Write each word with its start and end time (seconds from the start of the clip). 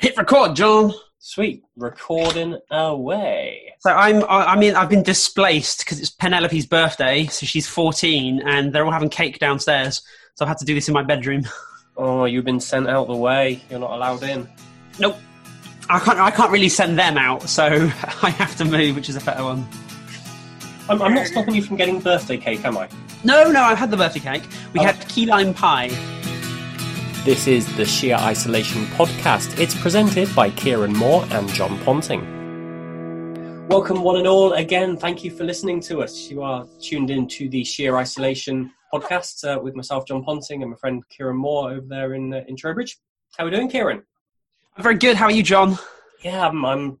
Hit 0.00 0.16
record, 0.16 0.56
John. 0.56 0.92
Sweet, 1.18 1.62
recording 1.76 2.58
away. 2.70 3.74
So 3.80 3.90
I'm. 3.90 4.22
I 4.24 4.52
I 4.54 4.56
mean, 4.58 4.74
I've 4.74 4.88
been 4.88 5.02
displaced 5.02 5.80
because 5.80 6.00
it's 6.00 6.08
Penelope's 6.10 6.64
birthday. 6.66 7.26
So 7.26 7.44
she's 7.44 7.68
14, 7.68 8.40
and 8.46 8.72
they're 8.72 8.84
all 8.86 8.90
having 8.92 9.10
cake 9.10 9.38
downstairs. 9.38 10.00
So 10.36 10.44
I've 10.44 10.48
had 10.48 10.58
to 10.58 10.64
do 10.64 10.74
this 10.74 10.88
in 10.88 10.94
my 10.94 11.02
bedroom. 11.02 11.44
Oh, 11.96 12.24
you've 12.24 12.46
been 12.46 12.60
sent 12.60 12.88
out 12.88 13.08
the 13.08 13.16
way. 13.16 13.60
You're 13.68 13.80
not 13.80 13.90
allowed 13.90 14.22
in. 14.22 14.48
Nope. 14.98 15.16
I 15.90 15.98
can't. 15.98 16.18
I 16.18 16.30
can't 16.30 16.50
really 16.50 16.70
send 16.70 16.98
them 16.98 17.18
out, 17.18 17.46
so 17.46 17.64
I 18.22 18.30
have 18.30 18.56
to 18.56 18.64
move, 18.64 18.96
which 18.96 19.10
is 19.10 19.16
a 19.16 19.20
better 19.20 19.44
one. 19.44 19.68
I'm, 20.88 21.02
I'm 21.02 21.12
not 21.12 21.26
stopping 21.26 21.54
you 21.54 21.62
from 21.62 21.76
getting 21.76 22.00
birthday 22.00 22.38
cake, 22.38 22.64
am 22.64 22.78
I? 22.78 22.88
No, 23.22 23.50
no, 23.50 23.60
I've 23.60 23.76
had 23.76 23.90
the 23.90 23.98
birthday 23.98 24.20
cake. 24.20 24.44
We 24.72 24.80
Oh. 24.80 24.84
had 24.84 25.06
key 25.08 25.26
lime 25.26 25.52
pie. 25.52 25.88
This 27.22 27.46
is 27.46 27.76
the 27.76 27.84
Sheer 27.84 28.16
Isolation 28.16 28.86
podcast. 28.86 29.58
It's 29.60 29.78
presented 29.78 30.34
by 30.34 30.48
Kieran 30.48 30.94
Moore 30.94 31.26
and 31.32 31.46
John 31.50 31.78
Ponting. 31.80 33.68
Welcome, 33.68 34.00
one 34.00 34.16
and 34.16 34.26
all. 34.26 34.54
Again, 34.54 34.96
thank 34.96 35.22
you 35.22 35.30
for 35.30 35.44
listening 35.44 35.80
to 35.82 36.00
us. 36.00 36.30
You 36.30 36.40
are 36.40 36.66
tuned 36.80 37.10
in 37.10 37.28
to 37.28 37.50
the 37.50 37.62
Sheer 37.62 37.98
Isolation 37.98 38.72
podcast 38.90 39.44
uh, 39.44 39.60
with 39.60 39.76
myself, 39.76 40.06
John 40.06 40.24
Ponting, 40.24 40.62
and 40.62 40.70
my 40.70 40.78
friend 40.78 41.06
Kieran 41.10 41.36
Moore 41.36 41.72
over 41.72 41.86
there 41.86 42.14
in 42.14 42.32
uh, 42.32 42.42
in 42.48 42.56
Trowbridge. 42.56 42.96
How 43.36 43.44
are 43.44 43.50
we 43.50 43.54
doing, 43.54 43.68
Kieran? 43.68 44.02
I'm 44.78 44.82
very 44.82 44.96
good. 44.96 45.14
How 45.14 45.26
are 45.26 45.30
you, 45.30 45.42
John? 45.42 45.78
Yeah, 46.22 46.48
I'm, 46.48 46.64
I'm, 46.64 47.00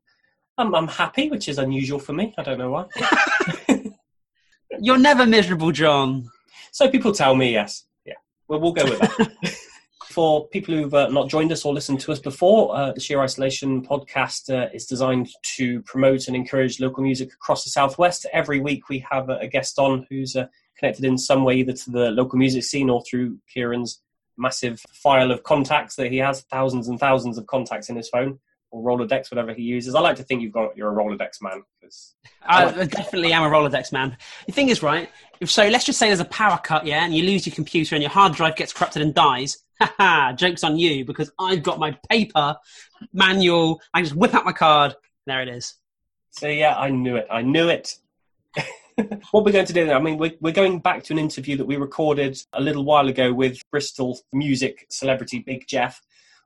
I'm, 0.58 0.74
I'm 0.74 0.88
happy, 0.88 1.30
which 1.30 1.48
is 1.48 1.56
unusual 1.56 1.98
for 1.98 2.12
me. 2.12 2.34
I 2.36 2.42
don't 2.42 2.58
know 2.58 2.70
why. 2.72 2.84
You're 4.80 4.98
never 4.98 5.24
miserable, 5.24 5.72
John. 5.72 6.28
So 6.72 6.90
people 6.90 7.12
tell 7.12 7.34
me 7.34 7.52
yes. 7.52 7.84
Yeah, 8.04 8.16
well, 8.48 8.60
we'll 8.60 8.72
go 8.72 8.84
with 8.84 8.98
that. 8.98 9.56
For 10.10 10.48
people 10.48 10.74
who've 10.74 10.92
uh, 10.92 11.08
not 11.08 11.28
joined 11.28 11.52
us 11.52 11.64
or 11.64 11.72
listened 11.72 12.00
to 12.00 12.10
us 12.10 12.18
before, 12.18 12.76
uh, 12.76 12.90
the 12.90 13.00
Sheer 13.00 13.20
Isolation 13.20 13.86
podcast 13.86 14.52
uh, 14.52 14.68
is 14.74 14.84
designed 14.84 15.28
to 15.56 15.82
promote 15.82 16.26
and 16.26 16.34
encourage 16.34 16.80
local 16.80 17.04
music 17.04 17.32
across 17.32 17.62
the 17.62 17.70
southwest. 17.70 18.26
Every 18.32 18.60
week 18.60 18.88
we 18.88 18.98
have 19.08 19.28
a, 19.28 19.36
a 19.38 19.46
guest 19.46 19.78
on 19.78 20.08
who's 20.10 20.34
uh, 20.34 20.46
connected 20.76 21.04
in 21.04 21.16
some 21.16 21.44
way, 21.44 21.58
either 21.58 21.74
to 21.74 21.90
the 21.90 22.10
local 22.10 22.40
music 22.40 22.64
scene 22.64 22.90
or 22.90 23.04
through 23.08 23.38
Kieran's 23.54 24.02
massive 24.36 24.80
file 24.92 25.30
of 25.30 25.44
contacts 25.44 25.94
that 25.94 26.10
he 26.10 26.18
has, 26.18 26.40
thousands 26.50 26.88
and 26.88 26.98
thousands 26.98 27.38
of 27.38 27.46
contacts 27.46 27.88
in 27.88 27.94
his 27.94 28.08
phone 28.08 28.40
or 28.70 28.82
Rolodex, 28.82 29.30
whatever 29.30 29.52
he 29.52 29.62
uses. 29.62 29.94
I 29.94 30.00
like 30.00 30.16
to 30.16 30.22
think 30.22 30.42
you've 30.42 30.52
got 30.52 30.76
you're 30.76 30.92
a 30.92 30.94
Rolodex 30.94 31.42
man 31.42 31.62
because 31.80 32.14
I 32.42 32.66
I 32.66 32.84
definitely 32.84 33.32
am 33.32 33.42
a 33.42 33.48
Rolodex 33.48 33.92
man. 33.92 34.16
The 34.46 34.52
thing 34.52 34.68
is, 34.68 34.82
right? 34.82 35.10
If 35.40 35.50
so, 35.50 35.68
let's 35.68 35.84
just 35.84 35.98
say 35.98 36.08
there's 36.08 36.20
a 36.20 36.26
power 36.26 36.58
cut, 36.62 36.86
yeah, 36.86 37.04
and 37.04 37.14
you 37.14 37.24
lose 37.24 37.46
your 37.46 37.54
computer 37.54 37.94
and 37.94 38.02
your 38.02 38.10
hard 38.10 38.34
drive 38.34 38.56
gets 38.56 38.72
corrupted 38.72 39.02
and 39.02 39.14
dies. 39.14 39.58
Haha, 39.80 40.32
joke's 40.34 40.62
on 40.62 40.76
you 40.76 41.04
because 41.04 41.30
I've 41.38 41.62
got 41.62 41.78
my 41.78 41.96
paper 42.10 42.56
manual. 43.12 43.80
I 43.94 44.02
just 44.02 44.14
whip 44.14 44.34
out 44.34 44.44
my 44.44 44.52
card. 44.52 44.94
There 45.26 45.42
it 45.42 45.48
is. 45.48 45.74
So 46.32 46.48
yeah, 46.48 46.76
I 46.76 46.90
knew 46.90 47.16
it. 47.16 47.26
I 47.30 47.42
knew 47.42 47.68
it. 47.68 47.96
what 49.30 49.44
we're 49.44 49.52
going 49.52 49.66
to 49.66 49.72
do 49.72 49.86
now, 49.86 49.96
I 49.96 50.00
mean, 50.00 50.18
we're, 50.18 50.32
we're 50.40 50.52
going 50.52 50.78
back 50.80 51.02
to 51.04 51.12
an 51.12 51.18
interview 51.18 51.56
that 51.56 51.64
we 51.64 51.76
recorded 51.76 52.38
a 52.52 52.60
little 52.60 52.84
while 52.84 53.08
ago 53.08 53.32
with 53.32 53.58
Bristol 53.70 54.18
music 54.32 54.86
celebrity 54.90 55.40
Big 55.40 55.66
Jeff. 55.66 56.00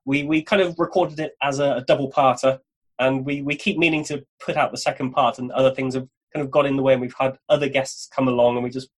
We 0.05 0.23
we 0.25 0.43
kind 0.43 0.63
of 0.63 0.79
recorded 0.79 1.21
it 1.21 1.35
as 1.43 1.59
a, 1.59 1.77
a 1.77 1.81
double 1.83 2.11
parter, 2.11 2.61
and 2.99 3.25
we, 3.25 3.43
we 3.43 3.57
keep 3.57 3.79
meaning 3.79 4.05
to 4.05 4.25
put 4.41 4.57
out 4.57 4.71
the 4.71 4.79
second 4.79 5.13
part, 5.13 5.39
and 5.39 5.51
other 5.53 5.75
things 5.75 5.95
have 5.95 6.09
kind 6.33 6.45
of 6.45 6.51
got 6.51 6.67
in 6.67 6.77
the 6.77 6.83
way, 6.83 6.93
and 6.93 7.03
we've 7.03 7.15
had 7.19 7.39
other 7.49 7.69
guests 7.69 8.09
come 8.15 8.29
along, 8.29 8.57
and 8.57 8.65
we 8.65 8.71
just 8.71 8.89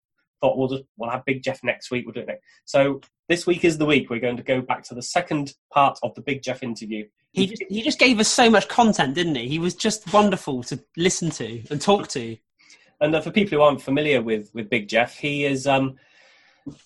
thought 0.40 0.58
we'll 0.58 0.68
just 0.68 0.84
we'll 0.96 1.10
have 1.10 1.24
Big 1.24 1.42
Jeff 1.42 1.62
next 1.62 1.90
week. 1.90 2.04
We'll 2.06 2.14
do 2.14 2.20
it 2.20 2.26
next. 2.26 2.44
So 2.64 3.00
this 3.28 3.46
week 3.46 3.64
is 3.64 3.78
the 3.78 3.86
week 3.86 4.10
we're 4.10 4.20
going 4.20 4.36
to 4.36 4.42
go 4.42 4.60
back 4.60 4.82
to 4.84 4.94
the 4.94 5.02
second 5.02 5.54
part 5.72 5.98
of 6.02 6.14
the 6.14 6.20
Big 6.20 6.42
Jeff 6.42 6.62
interview. 6.62 7.06
He 7.32 7.48
just, 7.48 7.64
he 7.68 7.82
just 7.82 7.98
gave 7.98 8.18
us 8.18 8.28
so 8.28 8.48
much 8.48 8.68
content, 8.68 9.14
didn't 9.14 9.34
he? 9.34 9.48
He 9.48 9.58
was 9.58 9.74
just 9.74 10.12
wonderful 10.12 10.62
to 10.64 10.82
listen 10.96 11.30
to 11.30 11.62
and 11.70 11.80
talk 11.80 12.08
to. 12.08 12.36
And 13.00 13.14
uh, 13.14 13.20
for 13.20 13.30
people 13.30 13.58
who 13.58 13.62
aren't 13.62 13.82
familiar 13.82 14.22
with 14.22 14.50
with 14.54 14.70
Big 14.70 14.88
Jeff, 14.88 15.18
he 15.18 15.44
is 15.44 15.66
um, 15.66 15.96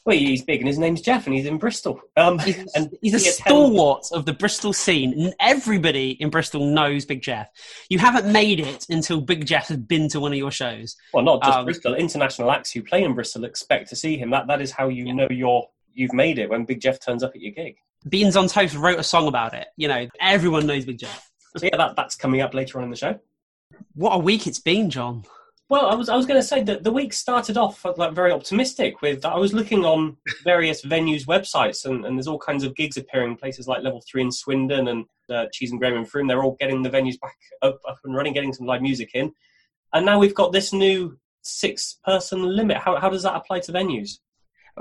well, 0.04 0.16
he's 0.16 0.42
big, 0.42 0.60
and 0.60 0.68
his 0.68 0.78
name's 0.78 1.00
Jeff, 1.00 1.26
and 1.26 1.34
he's 1.34 1.46
in 1.46 1.58
Bristol. 1.58 2.00
Um, 2.16 2.38
He's, 2.38 2.56
and 2.74 2.90
he's 3.00 3.14
a 3.14 3.18
he 3.18 3.28
attends- 3.28 3.36
stalwart 3.38 4.04
of 4.12 4.26
the 4.26 4.32
Bristol 4.32 4.72
scene. 4.72 5.32
Everybody 5.40 6.10
in 6.12 6.30
Bristol 6.30 6.66
knows 6.66 7.04
Big 7.04 7.22
Jeff. 7.22 7.48
You 7.88 7.98
haven't 7.98 8.30
made 8.30 8.60
it 8.60 8.86
until 8.90 9.20
Big 9.20 9.46
Jeff 9.46 9.68
has 9.68 9.78
been 9.78 10.08
to 10.10 10.20
one 10.20 10.32
of 10.32 10.38
your 10.38 10.50
shows. 10.50 10.96
Well, 11.14 11.24
not 11.24 11.42
just 11.42 11.58
um, 11.58 11.64
Bristol. 11.64 11.94
International 11.94 12.50
acts 12.50 12.72
who 12.72 12.82
play 12.82 13.02
in 13.02 13.14
Bristol 13.14 13.44
expect 13.44 13.88
to 13.90 13.96
see 13.96 14.18
him. 14.18 14.30
That 14.30 14.46
that 14.48 14.60
is 14.60 14.70
how 14.70 14.88
you 14.88 15.12
know 15.14 15.28
you're 15.30 15.66
you've 15.92 16.12
made 16.12 16.38
it 16.38 16.50
when 16.50 16.64
Big 16.64 16.80
Jeff 16.80 17.00
turns 17.00 17.22
up 17.22 17.32
at 17.34 17.40
your 17.40 17.52
gig. 17.52 17.76
Beans 18.08 18.36
on 18.36 18.48
Toast 18.48 18.74
wrote 18.74 18.98
a 18.98 19.02
song 19.02 19.28
about 19.28 19.54
it. 19.54 19.68
You 19.76 19.88
know, 19.88 20.08
everyone 20.20 20.66
knows 20.66 20.84
Big 20.84 20.98
Jeff. 20.98 21.30
So 21.56 21.66
yeah, 21.66 21.76
that 21.76 21.96
that's 21.96 22.16
coming 22.16 22.40
up 22.40 22.54
later 22.54 22.78
on 22.78 22.84
in 22.84 22.90
the 22.90 22.96
show. 22.96 23.18
What 23.94 24.14
a 24.14 24.18
week 24.18 24.46
it's 24.46 24.60
been, 24.60 24.90
John. 24.90 25.24
Well, 25.70 25.86
I 25.86 25.94
was 25.94 26.08
I 26.08 26.16
was 26.16 26.26
going 26.26 26.40
to 26.40 26.46
say 26.46 26.64
that 26.64 26.82
the 26.82 26.90
week 26.90 27.12
started 27.12 27.56
off 27.56 27.86
like 27.96 28.12
very 28.12 28.32
optimistic. 28.32 29.02
With 29.02 29.24
I 29.24 29.36
was 29.36 29.54
looking 29.54 29.84
on 29.84 30.16
various 30.42 30.82
venues' 30.82 31.26
websites, 31.26 31.84
and, 31.84 32.04
and 32.04 32.18
there's 32.18 32.26
all 32.26 32.40
kinds 32.40 32.64
of 32.64 32.74
gigs 32.74 32.96
appearing 32.96 33.36
places 33.36 33.68
like 33.68 33.84
Level 33.84 34.02
Three 34.10 34.22
in 34.22 34.32
Swindon 34.32 34.88
and 34.88 35.04
uh, 35.32 35.46
Cheese 35.52 35.70
and 35.70 35.78
Grain 35.78 35.94
and 35.94 36.10
Frome. 36.10 36.26
They're 36.26 36.42
all 36.42 36.56
getting 36.58 36.82
the 36.82 36.90
venues 36.90 37.20
back 37.20 37.36
up, 37.62 37.78
up 37.88 37.98
and 38.02 38.16
running, 38.16 38.32
getting 38.32 38.52
some 38.52 38.66
live 38.66 38.82
music 38.82 39.10
in. 39.14 39.32
And 39.92 40.04
now 40.04 40.18
we've 40.18 40.34
got 40.34 40.50
this 40.50 40.72
new 40.72 41.16
six-person 41.42 42.42
limit. 42.42 42.78
How 42.78 42.96
how 42.96 43.08
does 43.08 43.22
that 43.22 43.36
apply 43.36 43.60
to 43.60 43.72
venues? 43.72 44.18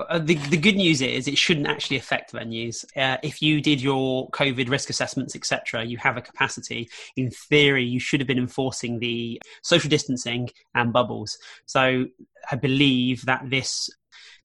Uh, 0.08 0.20
the, 0.20 0.36
the 0.36 0.58
good 0.58 0.76
news 0.76 1.02
is 1.02 1.28
it 1.28 1.38
shouldn't 1.38 1.68
actually 1.68 1.98
affect 1.98 2.32
venues. 2.32 2.86
Uh, 2.96 3.18
if 3.24 3.42
you 3.42 3.62
did 3.62 3.82
your 3.82 4.30
COVID 4.30 4.70
risk 4.70 4.90
assessments, 4.90 5.36
etc., 5.36 5.84
you 5.84 5.98
have 5.98 6.18
a 6.18 6.22
capacity. 6.22 6.90
In 7.16 7.32
theory, 7.32 7.84
you 7.84 8.00
should 8.00 8.20
have 8.20 8.28
been 8.28 8.38
enforcing 8.38 9.00
the 9.00 9.42
social 9.64 9.90
distancing 9.90 10.50
and 10.76 10.94
bubbles. 10.94 11.38
So 11.66 12.06
I 12.52 12.56
believe 12.56 13.26
that 13.26 13.50
this 13.50 13.90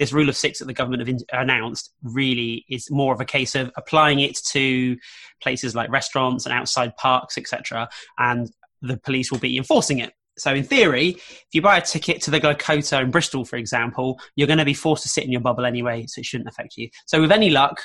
this 0.01 0.13
rule 0.13 0.29
of 0.29 0.37
six 0.37 0.59
that 0.59 0.65
the 0.65 0.73
government 0.73 1.07
have 1.07 1.21
announced 1.33 1.93
really 2.03 2.65
is 2.69 2.91
more 2.91 3.15
of 3.15 3.21
a 3.21 3.25
case 3.25 3.55
of 3.55 3.71
applying 3.77 4.19
it 4.19 4.37
to 4.51 4.97
places 5.41 5.77
like 5.77 5.89
restaurants 5.89 6.47
and 6.47 6.53
outside 6.53 6.97
parks, 6.97 7.39
etc., 7.39 7.89
and 8.19 8.51
the 8.83 8.97
police 8.97 9.31
will 9.31 9.39
be 9.39 9.57
enforcing 9.57 9.99
it. 9.99 10.13
So, 10.37 10.53
in 10.53 10.65
theory, 10.65 11.11
if 11.11 11.47
you 11.53 11.63
buy 11.63 11.79
a 11.79 11.83
ticket 11.83 12.21
to 12.23 12.31
the 12.31 12.41
Lakota 12.41 13.01
in 13.01 13.11
Bristol, 13.11 13.45
for 13.45 13.57
example, 13.57 14.19
you're 14.37 14.49
going 14.49 14.59
to 14.59 14.65
be 14.65 14.75
forced 14.75 15.05
to 15.05 15.09
sit 15.09 15.25
in 15.25 15.33
your 15.33 15.41
bubble 15.41 15.65
anyway, 15.65 16.07
so 16.07 16.21
it 16.21 16.27
shouldn't 16.27 16.49
affect 16.49 16.77
you. 16.77 16.89
So, 17.07 17.21
with 17.21 17.33
any 17.33 17.51
luck, 17.51 17.81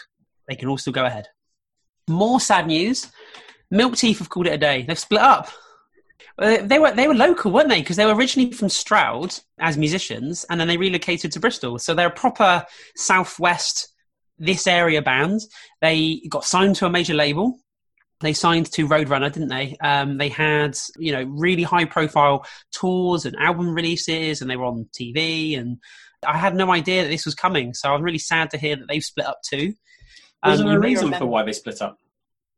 they 0.47 0.55
can 0.55 0.67
all 0.67 0.77
still 0.77 0.93
go 0.93 1.05
ahead. 1.05 1.27
More 2.07 2.39
sad 2.39 2.67
news: 2.67 3.11
Milk 3.69 3.95
Teeth 3.95 4.19
have 4.19 4.29
called 4.29 4.47
it 4.47 4.53
a 4.53 4.57
day. 4.57 4.83
They've 4.83 4.97
split 4.97 5.21
up. 5.21 5.49
Uh, 6.39 6.57
They 6.63 6.79
were 6.79 6.91
they 6.91 7.07
were 7.07 7.13
local, 7.13 7.51
weren't 7.51 7.69
they? 7.69 7.81
Because 7.81 7.97
they 7.97 8.05
were 8.05 8.15
originally 8.15 8.51
from 8.51 8.69
Stroud 8.69 9.35
as 9.59 9.77
musicians, 9.77 10.45
and 10.49 10.59
then 10.59 10.67
they 10.67 10.77
relocated 10.77 11.31
to 11.33 11.39
Bristol. 11.39 11.77
So 11.77 11.93
they're 11.93 12.07
a 12.07 12.11
proper 12.11 12.65
southwest 12.95 13.89
this 14.39 14.65
area 14.65 15.01
band. 15.01 15.41
They 15.81 16.21
got 16.29 16.45
signed 16.45 16.77
to 16.77 16.85
a 16.85 16.89
major 16.89 17.13
label. 17.13 17.59
They 18.21 18.33
signed 18.33 18.71
to 18.73 18.87
Roadrunner, 18.87 19.31
didn't 19.31 19.47
they? 19.49 19.77
Um, 19.81 20.17
they 20.17 20.29
had 20.29 20.77
you 20.97 21.11
know 21.13 21.23
really 21.23 21.63
high 21.63 21.85
profile 21.85 22.45
tours 22.73 23.25
and 23.25 23.35
album 23.37 23.73
releases, 23.73 24.41
and 24.41 24.49
they 24.49 24.57
were 24.57 24.65
on 24.65 24.87
TV. 24.97 25.57
And 25.57 25.77
I 26.27 26.37
had 26.37 26.55
no 26.55 26.71
idea 26.71 27.03
that 27.03 27.09
this 27.09 27.25
was 27.25 27.35
coming, 27.35 27.73
so 27.73 27.93
I'm 27.93 28.01
really 28.01 28.17
sad 28.19 28.49
to 28.51 28.57
hear 28.57 28.75
that 28.75 28.87
they've 28.89 29.03
split 29.03 29.25
up 29.27 29.39
too. 29.47 29.73
Was 30.43 30.59
Um, 30.59 30.65
there 30.67 30.73
you 30.75 30.79
a 30.79 30.81
reason 30.81 31.05
remember- 31.05 31.25
for 31.25 31.29
why 31.31 31.43
they 31.43 31.53
split 31.53 31.81
up? 31.81 31.97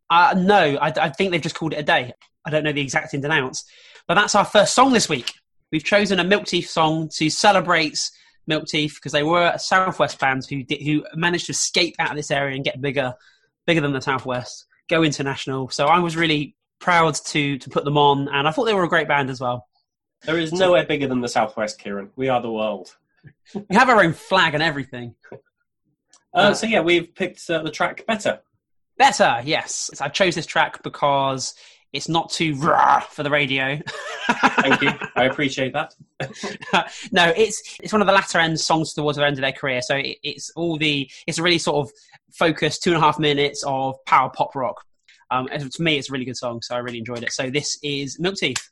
uh, 0.09 0.33
no, 0.37 0.77
I, 0.81 0.87
I 0.99 1.09
think 1.09 1.31
they've 1.31 1.41
just 1.41 1.55
called 1.55 1.73
it 1.73 1.79
a 1.79 1.83
day. 1.83 2.13
I 2.45 2.49
don't 2.49 2.63
know 2.63 2.71
the 2.73 2.81
exact 2.81 3.13
ins 3.13 3.23
and 3.23 3.31
outs. 3.33 3.63
But 4.07 4.15
that's 4.15 4.33
our 4.35 4.45
first 4.45 4.73
song 4.73 4.91
this 4.93 5.07
week. 5.07 5.31
We've 5.71 5.83
chosen 5.83 6.19
a 6.19 6.23
Milk 6.23 6.45
Teeth 6.45 6.69
song 6.69 7.07
to 7.17 7.29
celebrate 7.29 8.09
Milk 8.47 8.65
Teeth 8.65 8.95
because 8.95 9.11
they 9.11 9.23
were 9.23 9.51
a 9.53 9.59
Southwest 9.59 10.19
band 10.19 10.43
who 10.49 10.63
did, 10.63 10.81
who 10.81 11.05
managed 11.15 11.45
to 11.45 11.51
escape 11.51 11.95
out 11.99 12.09
of 12.09 12.15
this 12.17 12.31
area 12.31 12.55
and 12.55 12.65
get 12.65 12.81
bigger, 12.81 13.13
bigger 13.67 13.79
than 13.79 13.93
the 13.93 14.01
Southwest, 14.01 14.65
go 14.91 15.03
international. 15.03 15.69
So 15.69 15.87
I 15.87 15.99
was 15.99 16.15
really 16.15 16.55
proud 16.79 17.15
to 17.15 17.57
to 17.57 17.69
put 17.69 17.83
them 17.85 17.97
on, 17.97 18.27
and 18.27 18.47
I 18.47 18.51
thought 18.51 18.65
they 18.65 18.73
were 18.75 18.83
a 18.83 18.89
great 18.89 19.07
band 19.07 19.29
as 19.31 19.41
well. 19.41 19.67
There 20.25 20.37
is 20.37 20.53
nowhere 20.53 20.85
bigger 20.85 21.07
than 21.07 21.21
the 21.21 21.27
Southwest, 21.27 21.79
Kieran. 21.79 22.11
We 22.15 22.29
are 22.29 22.41
the 22.41 22.51
world. 22.51 22.95
We 23.55 23.75
have 23.75 23.89
our 23.89 24.03
own 24.03 24.13
flag 24.13 24.53
and 24.53 24.61
everything. 24.61 25.15
Uh, 26.33 26.53
so 26.53 26.67
yeah, 26.67 26.81
we've 26.81 27.13
picked 27.13 27.49
uh, 27.49 27.61
the 27.63 27.71
track 27.71 28.05
better. 28.05 28.39
Better, 28.97 29.41
yes. 29.43 29.89
I 29.99 30.09
chose 30.09 30.35
this 30.35 30.45
track 30.45 30.83
because 30.83 31.55
it's 31.93 32.07
not 32.07 32.29
too 32.29 32.55
rah 32.55 33.01
for 33.01 33.23
the 33.23 33.29
radio. 33.29 33.79
Thank 34.27 34.81
you. 34.81 34.91
I 35.15 35.25
appreciate 35.25 35.73
that. 35.73 35.93
no, 37.11 37.33
it's 37.35 37.77
it's 37.81 37.91
one 37.91 38.01
of 38.01 38.07
the 38.07 38.13
latter 38.13 38.39
end 38.39 38.59
songs 38.59 38.93
towards 38.93 39.17
the 39.17 39.25
end 39.25 39.37
of 39.37 39.41
their 39.41 39.51
career. 39.51 39.81
So 39.81 39.95
it, 39.95 40.17
it's 40.23 40.51
all 40.55 40.77
the 40.77 41.09
it's 41.27 41.37
a 41.37 41.43
really 41.43 41.57
sort 41.57 41.85
of 41.85 41.91
focused 42.31 42.83
two 42.83 42.91
and 42.91 42.97
a 42.97 43.01
half 43.01 43.19
minutes 43.19 43.63
of 43.65 43.95
power 44.05 44.29
pop 44.29 44.55
rock. 44.55 44.83
Um, 45.29 45.47
to 45.47 45.81
me, 45.81 45.97
it's 45.97 46.09
a 46.09 46.11
really 46.11 46.25
good 46.25 46.37
song, 46.37 46.61
so 46.61 46.75
I 46.75 46.79
really 46.79 46.99
enjoyed 46.99 47.23
it. 47.23 47.31
So 47.31 47.49
this 47.49 47.77
is 47.81 48.19
Milk 48.19 48.35
Teeth. 48.35 48.69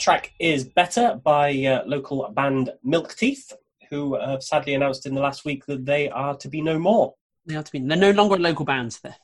That 0.00 0.04
track 0.04 0.32
is 0.38 0.64
Better 0.64 1.20
by 1.22 1.50
uh, 1.64 1.82
local 1.86 2.28
band 2.34 2.72
Milk 2.82 3.14
Teeth, 3.16 3.52
who 3.90 4.18
have 4.18 4.42
sadly 4.42 4.74
announced 4.74 5.06
in 5.06 5.14
the 5.14 5.20
last 5.20 5.44
week 5.44 5.66
that 5.66 5.84
they 5.84 6.08
are 6.08 6.36
to 6.38 6.48
be 6.48 6.62
no 6.62 6.78
more. 6.78 7.14
They 7.44 7.56
are 7.56 7.62
to 7.62 7.72
be. 7.72 7.80
They're 7.80 7.96
no 7.96 8.10
longer 8.12 8.36
a 8.36 8.38
local 8.38 8.64
band. 8.64 8.98
They're, 9.02 9.16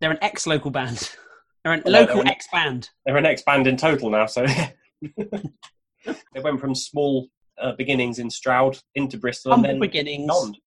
they're 0.00 0.10
an 0.10 0.18
ex-local 0.22 0.70
band. 0.70 1.10
They're 1.64 1.74
an 1.74 1.82
local 1.84 2.24
ex-band. 2.28 2.90
They're 3.04 3.16
an 3.16 3.26
ex 3.26 3.42
band 3.42 3.66
in 3.66 3.76
total 3.76 4.08
now, 4.08 4.26
so 4.26 4.46
they 5.16 6.40
went 6.40 6.60
from 6.60 6.76
small 6.76 7.26
uh, 7.60 7.72
beginnings 7.72 8.20
in 8.20 8.30
Stroud 8.30 8.78
into 8.94 9.18
Bristol 9.18 9.50
Humble 9.50 9.70
and 9.70 9.82
then 9.82 9.88
beginnings 9.88 10.26
beyond. 10.26 10.58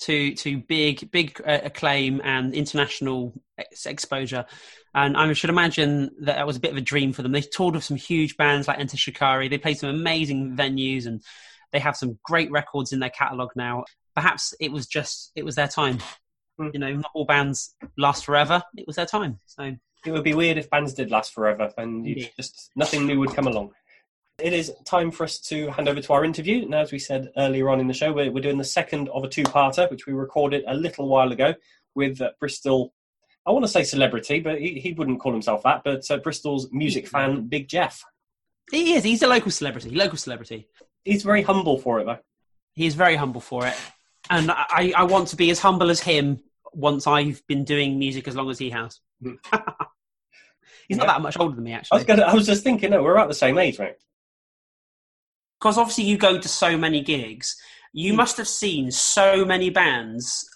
To 0.00 0.34
to 0.34 0.58
big 0.58 1.10
big 1.10 1.40
uh, 1.46 1.60
acclaim 1.64 2.20
and 2.24 2.54
international 2.54 3.32
ex- 3.58 3.86
exposure. 3.86 4.44
And 4.94 5.16
I 5.16 5.32
should 5.32 5.50
imagine 5.50 6.10
that 6.20 6.36
that 6.36 6.46
was 6.46 6.56
a 6.56 6.60
bit 6.60 6.70
of 6.70 6.76
a 6.76 6.82
dream 6.82 7.12
for 7.12 7.22
them. 7.22 7.32
They 7.32 7.40
toured 7.40 7.74
with 7.74 7.84
some 7.84 7.96
huge 7.96 8.36
bands 8.36 8.68
like 8.68 8.78
Enter 8.78 8.96
Shikari. 8.96 9.48
They 9.48 9.58
played 9.58 9.78
some 9.78 9.90
amazing 9.90 10.56
venues, 10.56 11.06
and 11.06 11.22
they 11.72 11.80
have 11.80 11.96
some 11.96 12.18
great 12.24 12.50
records 12.50 12.92
in 12.92 13.00
their 13.00 13.10
catalogue 13.10 13.52
now. 13.56 13.84
Perhaps 14.14 14.54
it 14.60 14.70
was 14.70 14.86
just 14.86 15.32
it 15.34 15.44
was 15.44 15.56
their 15.56 15.68
time. 15.68 15.98
Hmm. 16.58 16.68
You 16.72 16.78
know, 16.78 16.92
not 16.96 17.10
all 17.14 17.24
bands 17.24 17.74
last 17.98 18.24
forever. 18.24 18.62
It 18.76 18.86
was 18.86 18.96
their 18.96 19.06
time. 19.06 19.40
So 19.46 19.74
It 20.04 20.12
would 20.12 20.22
be 20.22 20.34
weird 20.34 20.58
if 20.58 20.70
bands 20.70 20.94
did 20.94 21.10
last 21.10 21.32
forever 21.32 21.72
and 21.76 22.06
you 22.06 22.28
just 22.36 22.70
nothing 22.76 23.06
new 23.06 23.18
would 23.20 23.34
come 23.34 23.48
along. 23.48 23.72
It 24.38 24.52
is 24.52 24.72
time 24.84 25.12
for 25.12 25.24
us 25.24 25.38
to 25.42 25.70
hand 25.70 25.88
over 25.88 26.00
to 26.00 26.12
our 26.12 26.24
interview. 26.24 26.68
Now, 26.68 26.80
as 26.80 26.90
we 26.90 26.98
said 26.98 27.30
earlier 27.36 27.70
on 27.70 27.78
in 27.78 27.86
the 27.86 27.94
show, 27.94 28.12
we're, 28.12 28.32
we're 28.32 28.42
doing 28.42 28.58
the 28.58 28.64
second 28.64 29.08
of 29.10 29.22
a 29.22 29.28
two-parter, 29.28 29.88
which 29.90 30.06
we 30.06 30.12
recorded 30.12 30.64
a 30.66 30.74
little 30.74 31.08
while 31.08 31.30
ago 31.30 31.54
with 31.94 32.20
uh, 32.20 32.30
Bristol. 32.40 32.92
I 33.46 33.52
want 33.52 33.64
to 33.64 33.70
say 33.70 33.84
celebrity, 33.84 34.40
but 34.40 34.60
he, 34.60 34.80
he 34.80 34.92
wouldn't 34.92 35.20
call 35.20 35.30
himself 35.30 35.62
that. 35.62 35.82
But 35.84 36.10
uh, 36.10 36.16
Bristol's 36.16 36.68
music 36.72 37.06
fan, 37.06 37.46
Big 37.46 37.68
Jeff. 37.68 38.02
he 38.72 38.94
is. 38.94 39.04
He's 39.04 39.22
a 39.22 39.28
local 39.28 39.52
celebrity. 39.52 39.90
Local 39.90 40.18
celebrity. 40.18 40.66
He's 41.04 41.22
very 41.22 41.42
humble 41.42 41.78
for 41.78 42.00
it, 42.00 42.04
though. 42.04 42.18
He 42.72 42.86
is 42.86 42.96
very 42.96 43.14
humble 43.14 43.40
for 43.40 43.66
it, 43.66 43.76
and 44.30 44.50
I, 44.50 44.92
I 44.96 45.04
want 45.04 45.28
to 45.28 45.36
be 45.36 45.50
as 45.50 45.60
humble 45.60 45.90
as 45.90 46.00
him. 46.00 46.40
Once 46.72 47.06
I've 47.06 47.40
been 47.46 47.62
doing 47.62 48.00
music 48.00 48.26
as 48.26 48.34
long 48.34 48.50
as 48.50 48.58
he 48.58 48.70
has. 48.70 48.98
Hmm. 49.22 49.34
He's 50.88 50.98
not 50.98 51.06
that 51.06 51.20
much 51.20 51.38
older 51.38 51.54
than 51.54 51.62
me, 51.62 51.72
I 51.72 51.78
was, 51.78 51.88
actually. 51.92 52.04
gonna, 52.04 52.22
I 52.22 52.34
was 52.34 52.46
just 52.46 52.64
thinking, 52.64 52.90
no, 52.90 53.00
we're 53.00 53.14
about 53.14 53.28
the 53.28 53.34
same 53.34 53.58
age, 53.58 53.78
mate. 53.78 53.94
Because 55.64 55.78
obviously 55.78 56.04
you 56.04 56.18
go 56.18 56.38
to 56.38 56.46
so 56.46 56.76
many 56.76 57.00
gigs, 57.00 57.56
you 57.94 58.12
Hmm. 58.12 58.18
must 58.18 58.36
have 58.36 58.46
seen 58.48 58.90
so 58.90 59.46
many 59.46 59.70
bands 59.70 60.46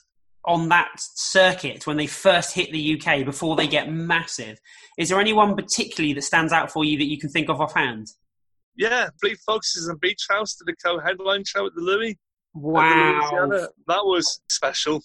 on 0.44 0.68
that 0.68 0.90
circuit 0.98 1.86
when 1.86 1.96
they 1.96 2.06
first 2.06 2.52
hit 2.54 2.70
the 2.72 2.78
UK 2.78 3.24
before 3.24 3.56
they 3.56 3.66
get 3.66 3.90
massive. 3.90 4.58
Is 4.98 5.08
there 5.08 5.18
anyone 5.18 5.56
particularly 5.56 6.12
that 6.12 6.22
stands 6.22 6.52
out 6.52 6.70
for 6.70 6.84
you 6.84 6.98
that 6.98 7.06
you 7.06 7.16
can 7.18 7.30
think 7.30 7.48
of 7.48 7.58
offhand? 7.58 8.08
Yeah, 8.76 9.08
Fleet 9.18 9.38
Foxes 9.46 9.88
and 9.88 9.98
Beach 9.98 10.26
House 10.28 10.54
did 10.56 10.70
a 10.74 10.76
co-headline 10.86 11.44
show 11.46 11.64
at 11.64 11.74
the 11.74 11.80
Louis. 11.80 12.10
at 12.10 12.16
the 12.54 12.58
Wow. 12.60 13.48
That 13.86 14.04
was 14.04 14.42
special. 14.50 15.02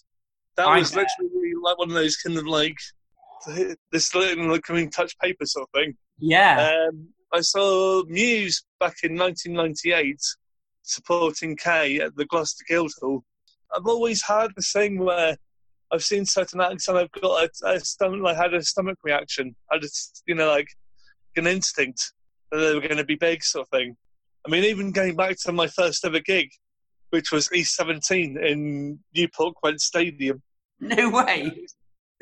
That 0.58 0.68
I 0.68 0.80
was 0.80 0.92
bet. 0.92 1.08
literally 1.18 1.54
like 1.64 1.78
one 1.78 1.88
of 1.88 1.96
those 1.96 2.18
kind 2.18 2.38
of 2.38 2.46
like 2.46 2.76
this 3.94 4.14
little 4.14 4.52
like 4.52 4.64
coming 4.64 4.92
touch 4.92 5.18
paper 5.20 5.46
sort 5.46 5.70
of 5.74 5.80
thing. 5.80 5.96
Yeah. 6.20 6.88
Um, 6.90 7.08
I 7.34 7.42
saw 7.42 8.04
Muse 8.06 8.64
back 8.80 8.98
in 9.04 9.18
1998 9.18 10.20
supporting 10.84 11.56
Kay 11.56 12.00
at 12.00 12.16
the 12.16 12.26
Gloucester 12.26 12.64
Guildhall. 12.68 13.24
I've 13.76 13.88
always 13.88 14.24
had 14.24 14.52
the 14.56 14.62
thing 14.62 15.00
where 15.00 15.36
I've 15.92 16.04
seen 16.04 16.26
certain 16.26 16.62
acts 16.62 16.88
and 16.88 16.98
I've 16.98 17.12
got 17.12 17.50
a, 17.64 17.68
a 17.68 17.80
stomach, 17.80 18.22
I 18.24 18.36
had 18.36 18.54
a 18.54 18.62
stomach 18.62 19.00
reaction. 19.04 19.56
I 19.72 19.80
just, 19.80 20.22
you 20.28 20.36
know, 20.36 20.48
like 20.48 20.68
an 21.36 21.48
instinct 21.48 22.14
that 22.52 22.58
they 22.58 22.76
were 22.76 22.82
going 22.82 22.98
to 22.98 23.04
be 23.04 23.16
big, 23.16 23.44
sort 23.44 23.66
of 23.66 23.70
thing. 23.70 23.98
I 24.46 24.52
mean, 24.52 24.66
even 24.66 24.92
going 24.92 25.16
back 25.16 25.38
to 25.42 25.52
my 25.52 25.66
first 25.68 26.06
ever 26.06 26.20
gig, 26.20 26.50
which 27.10 27.32
was 27.32 27.52
East 27.52 27.76
17 27.76 28.38
in 28.38 29.00
Newport 29.16 29.56
Gwent 29.62 29.82
Stadium. 29.82 30.44
no 30.80 31.10
way. 31.10 31.66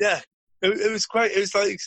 Yeah, 0.00 0.20
it, 0.62 0.68
it 0.68 0.90
was 0.90 1.04
great. 1.04 1.32
It 1.32 1.40
was 1.40 1.54
like 1.54 1.80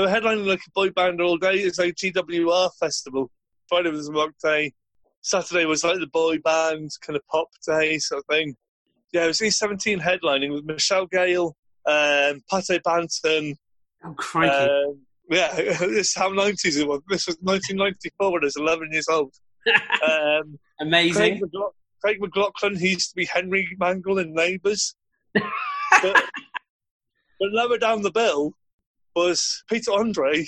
they 0.00 0.06
were 0.06 0.20
headlining 0.20 0.46
like 0.46 0.62
a 0.66 0.70
boy 0.70 0.90
band 0.90 1.20
all 1.20 1.36
day. 1.36 1.56
It's 1.56 1.78
like 1.78 1.94
GWR 1.94 2.70
festival. 2.78 3.30
Friday 3.68 3.90
was 3.90 4.08
a 4.08 4.12
rock 4.12 4.30
day. 4.42 4.72
Saturday 5.20 5.66
was 5.66 5.84
like 5.84 5.98
the 5.98 6.06
boy 6.06 6.38
band 6.38 6.90
kind 7.02 7.16
of 7.16 7.26
pop 7.26 7.48
day 7.66 7.98
sort 7.98 8.20
of 8.20 8.26
thing. 8.34 8.56
Yeah, 9.12 9.24
it 9.24 9.28
was 9.28 9.40
E17 9.40 10.00
headlining 10.00 10.54
with 10.54 10.64
Michelle 10.64 11.06
Gayle, 11.06 11.54
um, 11.86 12.42
Pato 12.50 12.80
Banton. 12.80 13.56
Oh, 14.04 14.14
crikey. 14.14 14.70
Um, 14.70 15.00
yeah, 15.28 15.52
this 15.54 15.80
is 15.80 16.14
how 16.14 16.30
90s 16.30 16.78
it 16.78 16.88
was. 16.88 17.02
This 17.08 17.26
was 17.26 17.36
1994 17.40 18.32
when 18.32 18.42
I 18.42 18.46
was 18.46 18.56
11 18.56 18.92
years 18.92 19.08
old. 19.08 19.34
Um, 20.02 20.58
Craig, 20.80 20.88
Amazing. 20.88 21.42
Craig 22.00 22.18
McLachlan, 22.18 22.78
he 22.78 22.92
used 22.92 23.10
to 23.10 23.16
be 23.16 23.26
Henry 23.26 23.68
Mangle 23.78 24.16
in 24.16 24.32
Neighbours. 24.32 24.94
but, 25.34 25.44
but 26.02 26.22
lower 27.40 27.76
down 27.76 28.00
the 28.00 28.10
bill 28.10 28.54
was 29.14 29.62
Peter 29.68 29.92
Andre 29.92 30.46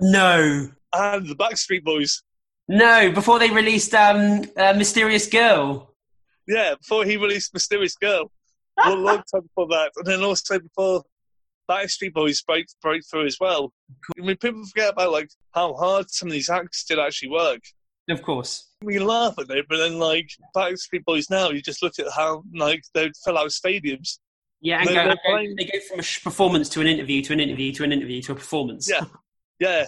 No. 0.00 0.68
and 0.92 1.26
the 1.28 1.34
Backstreet 1.34 1.84
Boys. 1.84 2.22
No, 2.68 3.10
before 3.12 3.38
they 3.38 3.50
released 3.50 3.94
um, 3.94 4.42
uh, 4.56 4.72
Mysterious 4.74 5.26
Girl. 5.28 5.94
Yeah, 6.48 6.74
before 6.76 7.04
he 7.04 7.16
released 7.16 7.52
Mysterious 7.54 7.94
Girl. 7.96 8.30
a 8.84 8.90
long 8.94 9.22
time 9.32 9.42
before 9.42 9.68
that. 9.68 9.90
And 9.96 10.06
then 10.06 10.22
also 10.22 10.58
before 10.58 11.02
Backstreet 11.70 12.12
Boys 12.14 12.42
break, 12.42 12.66
break 12.82 13.02
through 13.10 13.26
as 13.26 13.36
well. 13.40 13.72
I 14.18 14.22
mean, 14.22 14.36
people 14.36 14.64
forget 14.66 14.92
about 14.92 15.12
like 15.12 15.28
how 15.52 15.74
hard 15.74 16.10
some 16.10 16.28
of 16.28 16.32
these 16.32 16.50
acts 16.50 16.84
did 16.84 16.98
actually 16.98 17.30
work. 17.30 17.60
Of 18.10 18.22
course. 18.22 18.68
We 18.82 18.98
laugh 18.98 19.34
at 19.38 19.48
it, 19.50 19.64
but 19.68 19.78
then 19.78 19.98
like 19.98 20.28
Backstreet 20.54 21.04
Boys 21.06 21.30
now, 21.30 21.50
you 21.50 21.62
just 21.62 21.82
look 21.82 21.98
at 21.98 22.06
how 22.14 22.42
like 22.54 22.82
they'd 22.94 23.16
fill 23.24 23.38
out 23.38 23.48
stadiums. 23.50 24.18
Yeah, 24.64 24.78
and 24.80 24.88
They- 24.88 24.94
go, 24.94 25.04
they're 25.04 25.14
go- 25.14 25.20
playing- 25.26 25.56
they 25.56 25.64
go 25.66 25.78
from 25.88 26.00
a 26.00 26.02
sh- 26.02 26.22
performance 26.24 26.68
to 26.70 26.80
an 26.80 26.86
interview 26.86 27.22
to 27.22 27.32
an 27.34 27.38
interview 27.40 27.70
to 27.74 27.84
an 27.84 27.92
interview 27.92 28.20
to 28.22 28.32
a 28.32 28.34
performance. 28.34 28.88
Yeah. 28.90 29.04
Yeah. 29.60 29.86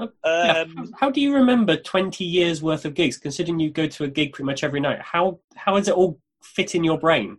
Yeah, 0.00 0.06
Um, 0.24 0.76
how- 0.76 0.86
how 1.00 1.10
do 1.10 1.20
you 1.20 1.32
remember 1.34 1.76
20 1.76 2.24
years 2.24 2.60
worth 2.62 2.84
of 2.84 2.94
gigs, 2.94 3.16
considering 3.16 3.60
you 3.60 3.70
go 3.70 3.86
to 3.86 4.02
a 4.04 4.08
gig 4.08 4.32
pretty 4.32 4.46
much 4.46 4.64
every 4.64 4.80
night? 4.80 5.00
How 5.00 5.38
how 5.54 5.76
does 5.76 5.86
it 5.88 5.94
all 5.94 6.18
fit 6.42 6.74
in 6.74 6.82
your 6.82 6.98
brain? 6.98 7.38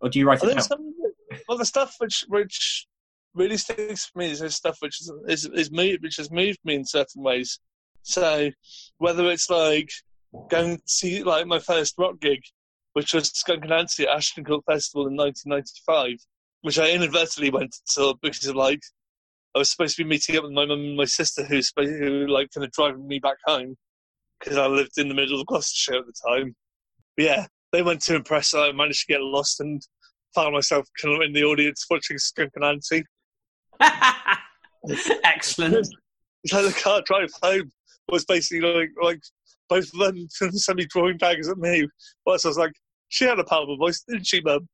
Or 0.00 0.08
do 0.08 0.18
you 0.18 0.26
write 0.26 0.42
it 0.42 0.46
down? 0.54 0.62
some 0.62 0.78
of 0.86 0.94
the, 0.96 1.42
well, 1.48 1.58
the 1.58 1.66
stuff 1.66 1.96
which 1.98 2.24
which 2.28 2.86
really 3.34 3.56
sticks 3.58 4.06
for 4.06 4.20
me 4.20 4.30
is 4.30 4.38
the 4.40 4.48
stuff 4.50 4.76
which 4.80 5.00
is, 5.02 5.10
is, 5.28 5.44
is 5.46 5.70
moved, 5.70 6.02
which 6.02 6.16
has 6.16 6.30
moved 6.30 6.58
me 6.64 6.76
in 6.76 6.84
certain 6.86 7.22
ways. 7.22 7.58
So 8.02 8.50
whether 8.98 9.30
it's 9.30 9.50
like 9.50 9.90
going 10.50 10.76
to 10.78 10.82
see 10.86 11.22
like 11.24 11.46
my 11.46 11.58
first 11.58 11.94
rock 11.98 12.20
gig, 12.20 12.42
which 12.94 13.14
was 13.14 13.28
Skunk 13.28 13.64
Anansie 13.64 14.04
at 14.04 14.16
Ashton 14.16 14.44
Court 14.44 14.64
Festival 14.64 15.06
in 15.06 15.16
1995, 15.16 16.18
which 16.62 16.78
I 16.78 16.90
inadvertently 16.90 17.50
went 17.50 17.74
to 17.94 18.14
because 18.22 18.46
of 18.46 18.56
like 18.56 18.80
I 19.54 19.58
was 19.58 19.70
supposed 19.70 19.96
to 19.96 20.04
be 20.04 20.08
meeting 20.08 20.36
up 20.36 20.44
with 20.44 20.52
my 20.52 20.64
mum 20.64 20.80
and 20.80 20.96
my 20.96 21.04
sister, 21.04 21.44
who 21.44 21.60
who 21.76 22.20
were, 22.20 22.28
like 22.28 22.50
kind 22.54 22.64
of 22.64 22.72
driving 22.72 23.06
me 23.06 23.18
back 23.18 23.36
home 23.44 23.76
because 24.40 24.56
I 24.56 24.66
lived 24.66 24.98
in 24.98 25.08
the 25.08 25.14
middle 25.14 25.40
of 25.40 25.46
Gloucestershire 25.46 25.98
at 25.98 26.06
the 26.06 26.14
time. 26.26 26.54
But 27.16 27.24
yeah, 27.24 27.46
they 27.72 27.82
went 27.82 28.00
to 28.02 28.14
impress. 28.14 28.54
I 28.54 28.72
managed 28.72 29.06
to 29.06 29.12
get 29.12 29.20
lost 29.20 29.60
and 29.60 29.82
found 30.34 30.54
myself 30.54 30.86
kind 31.00 31.14
of 31.14 31.22
in 31.22 31.32
the 31.32 31.44
audience 31.44 31.84
watching 31.90 32.18
Skunk 32.18 32.52
Anansie. 32.58 33.04
Excellent. 35.24 35.88
It's 36.44 36.52
like 36.52 36.66
the 36.66 36.72
car 36.72 37.00
drive 37.02 37.30
home 37.40 37.70
was 38.08 38.24
basically 38.24 38.68
like 38.68 38.90
like 39.00 39.20
both 39.68 39.88
of 39.94 40.00
them 40.00 40.26
me 40.74 40.86
drawing 40.86 41.16
daggers 41.16 41.48
at 41.48 41.56
me. 41.56 41.86
Whilst 42.26 42.44
I 42.44 42.48
was 42.48 42.58
like, 42.58 42.72
she 43.12 43.26
had 43.26 43.38
a 43.38 43.44
powerful 43.44 43.76
voice, 43.76 44.02
didn't 44.08 44.26
she, 44.26 44.40
mum? 44.40 44.66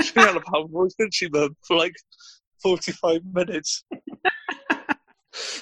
She 0.00 0.12
had 0.14 0.36
a 0.36 0.40
powerful 0.40 0.68
voice, 0.68 0.94
didn't 0.96 1.14
she, 1.14 1.28
mum? 1.28 1.56
For 1.66 1.76
like 1.76 1.94
forty-five 2.62 3.22
minutes. 3.34 3.84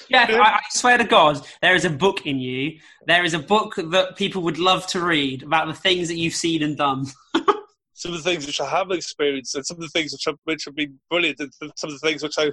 Yeah, 0.07 0.27
I, 0.29 0.39
I 0.39 0.61
swear 0.69 0.97
to 0.97 1.03
God, 1.03 1.47
there 1.61 1.73
is 1.73 1.85
a 1.85 1.89
book 1.89 2.27
in 2.27 2.37
you. 2.37 2.77
There 3.07 3.23
is 3.23 3.33
a 3.33 3.39
book 3.39 3.75
that 3.77 4.17
people 4.17 4.43
would 4.43 4.59
love 4.59 4.85
to 4.87 4.99
read 5.01 5.41
about 5.41 5.67
the 5.67 5.73
things 5.73 6.09
that 6.09 6.17
you've 6.17 6.35
seen 6.35 6.61
and 6.61 6.77
done. 6.77 7.07
Some 7.93 8.13
of 8.13 8.23
the 8.23 8.29
things 8.29 8.45
which 8.45 8.61
I 8.61 8.69
have 8.69 8.91
experienced, 8.91 9.55
and 9.55 9.65
some 9.65 9.77
of 9.77 9.81
the 9.81 9.89
things 9.89 10.11
which 10.11 10.25
have, 10.25 10.35
which 10.43 10.65
have 10.65 10.75
been 10.75 10.99
brilliant, 11.09 11.39
and 11.39 11.51
some 11.75 11.89
of 11.89 11.99
the 11.99 12.07
things 12.07 12.23
which 12.23 12.37
I 12.37 12.51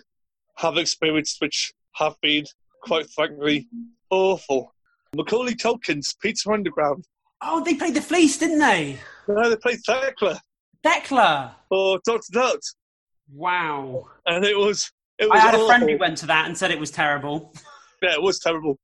have 0.56 0.76
experienced 0.76 1.40
which 1.40 1.72
have 1.94 2.14
been, 2.20 2.44
quite 2.82 3.08
frankly, 3.08 3.66
awful. 4.10 4.74
Macaulay 5.16 5.54
Culkin's 5.54 6.14
Pizza 6.20 6.50
Underground. 6.50 7.06
Oh, 7.42 7.62
they 7.64 7.74
played 7.74 7.94
the 7.94 8.00
Fleece, 8.00 8.38
didn't 8.38 8.58
they? 8.58 8.98
No, 9.28 9.48
they 9.50 9.56
played 9.56 9.78
Thekla 9.88 10.38
Decla. 10.84 11.52
or 11.70 12.00
Dot 12.04 12.22
to 12.22 12.32
Dot, 12.32 12.58
Wow. 13.32 14.06
and 14.26 14.44
it 14.44 14.56
was 14.56 14.90
it 15.18 15.28
was 15.28 15.38
I 15.38 15.42
had 15.42 15.54
a 15.54 15.66
friend 15.66 15.88
who 15.88 15.98
went 15.98 16.18
to 16.18 16.26
that 16.26 16.46
and 16.46 16.56
said 16.56 16.70
it 16.70 16.78
was 16.80 16.90
terrible. 16.90 17.52
Yeah, 18.00 18.12
it 18.12 18.22
was 18.22 18.38
terrible. 18.38 18.78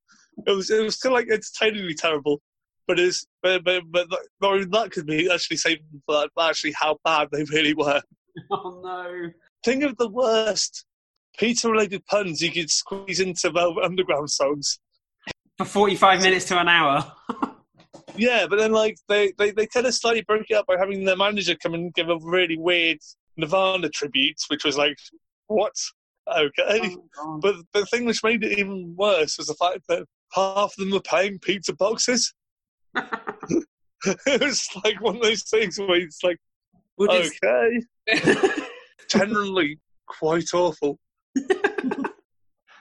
It 0.45 0.51
was 0.51 0.71
it 0.71 0.83
was 0.83 0.97
still 0.97 1.13
like 1.13 1.29
entertainingly 1.31 1.95
terrible, 1.95 2.43
but 2.89 2.99
it's 2.99 3.25
but 3.45 3.63
but, 3.63 3.83
but 3.93 4.09
not 4.43 4.57
even 4.57 4.71
that 4.73 4.91
could 4.91 5.07
be 5.07 5.31
actually 5.33 5.57
saved 5.57 5.83
for 6.05 6.17
that. 6.23 6.31
But 6.35 6.51
actually, 6.51 6.73
how 6.73 6.99
bad 7.05 7.29
they 7.31 7.45
really 7.45 7.75
were. 7.75 8.03
Oh 8.51 8.81
no. 8.83 9.31
Think 9.65 9.85
of 9.85 9.97
the 9.99 10.09
worst 10.09 10.85
pizza-related 11.39 12.05
puns 12.07 12.43
you 12.43 12.51
could 12.51 12.69
squeeze 12.69 13.21
into 13.21 13.51
Velvet 13.51 13.85
Underground 13.85 14.29
songs. 14.29 14.81
for 15.59 15.65
45 15.65 16.21
minutes 16.23 16.47
to 16.47 16.59
an 16.59 16.67
hour. 16.69 17.13
Yeah, 18.17 18.47
but 18.49 18.59
then 18.59 18.73
like 18.73 18.99
they, 19.09 19.33
they, 19.39 19.51
they 19.51 19.67
kind 19.67 19.87
of 19.87 19.95
slightly 19.95 20.23
broke 20.23 20.47
it 20.51 20.55
up 20.55 20.67
by 20.67 20.77
having 20.79 21.05
their 21.05 21.17
manager 21.17 21.55
come 21.57 21.75
and 21.75 21.93
give 21.95 22.09
a 22.09 22.19
really 22.23 22.57
weird 22.57 22.99
Nirvana 23.37 23.89
tribute, 23.89 24.41
which 24.49 24.65
was 24.65 24.77
like, 24.79 24.97
what? 25.49 25.75
Okay. 26.29 26.97
Oh, 27.19 27.39
But 27.43 27.57
the 27.73 27.85
thing 27.87 28.05
which 28.07 28.23
made 28.23 28.43
it 28.45 28.59
even 28.59 28.95
worse 28.97 29.37
was 29.39 29.49
the 29.49 29.55
fact 29.55 29.81
that 29.89 30.05
half 30.33 30.73
of 30.73 30.77
them 30.77 30.91
were 30.91 31.01
paying 31.01 31.39
pizza 31.39 31.75
boxes. 31.75 32.33
it 32.95 34.41
was 34.41 34.67
like 34.85 35.01
one 35.01 35.17
of 35.17 35.23
those 35.23 35.43
things 35.43 35.79
where 35.79 35.97
it's 35.97 36.23
like, 36.23 36.39
it's- 36.99 37.31
okay, 37.43 38.63
generally 39.09 39.79
quite 40.07 40.55
awful. 40.55 40.99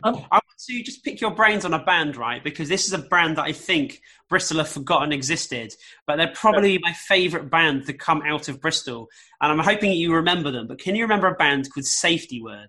I 0.04 0.12
want 0.12 0.44
to 0.68 0.84
just 0.84 1.04
pick 1.04 1.22
your 1.22 1.32
brains 1.32 1.66
on 1.66 1.74
a 1.74 1.84
band, 1.84 2.18
right? 2.18 2.44
Because 2.44 2.70
this 2.70 2.86
is 2.86 2.94
a 2.94 2.98
brand 2.98 3.38
that 3.38 3.44
I 3.46 3.54
think 3.54 4.02
Bristol 4.30 4.58
have 4.58 4.70
forgotten 4.70 5.12
existed, 5.12 5.74
but 6.06 6.18
they're 6.18 6.34
probably 6.34 6.78
my 6.80 6.94
favourite 6.94 7.50
band 7.50 7.86
to 7.86 7.94
come 7.94 8.22
out 8.26 8.50
of 8.50 8.62
Bristol. 8.62 9.08
And 9.42 9.52
I'm 9.52 9.66
hoping 9.66 9.92
you 9.92 10.14
remember 10.14 10.52
them. 10.52 10.68
But 10.68 10.80
can 10.80 10.96
you 10.96 11.04
remember 11.04 11.28
a 11.28 11.36
band 11.36 11.70
called 11.74 11.86
Safety 11.86 12.42
Word? 12.42 12.68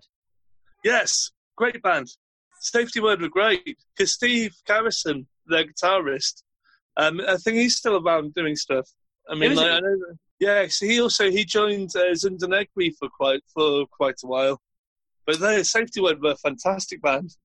Yes, 0.83 1.31
great 1.57 1.81
band. 1.81 2.07
Safety 2.61 2.99
Word 2.99 3.21
were 3.21 3.29
great 3.29 3.77
because 3.95 4.13
Steve 4.13 4.53
Garrison, 4.65 5.27
their 5.47 5.65
guitarist, 5.65 6.43
um, 6.97 7.21
I 7.27 7.37
think 7.37 7.57
he's 7.57 7.77
still 7.77 7.97
around 7.97 8.33
doing 8.33 8.55
stuff. 8.55 8.87
I 9.29 9.35
mean, 9.35 9.55
like? 9.55 9.67
I 9.67 9.79
know 9.79 9.97
that, 9.97 10.17
yeah. 10.39 10.67
So 10.67 10.85
he 10.85 11.01
also 11.01 11.29
he 11.29 11.43
joined 11.45 11.91
uh, 11.95 12.13
Zundanegri 12.13 12.93
for 12.97 13.09
quite 13.09 13.41
for 13.53 13.85
quite 13.87 14.15
a 14.23 14.27
while. 14.27 14.61
But 15.25 15.39
they 15.39 15.63
Safety 15.63 16.01
Word 16.01 16.21
were 16.21 16.31
a 16.31 16.37
fantastic 16.37 17.01
band. 17.01 17.35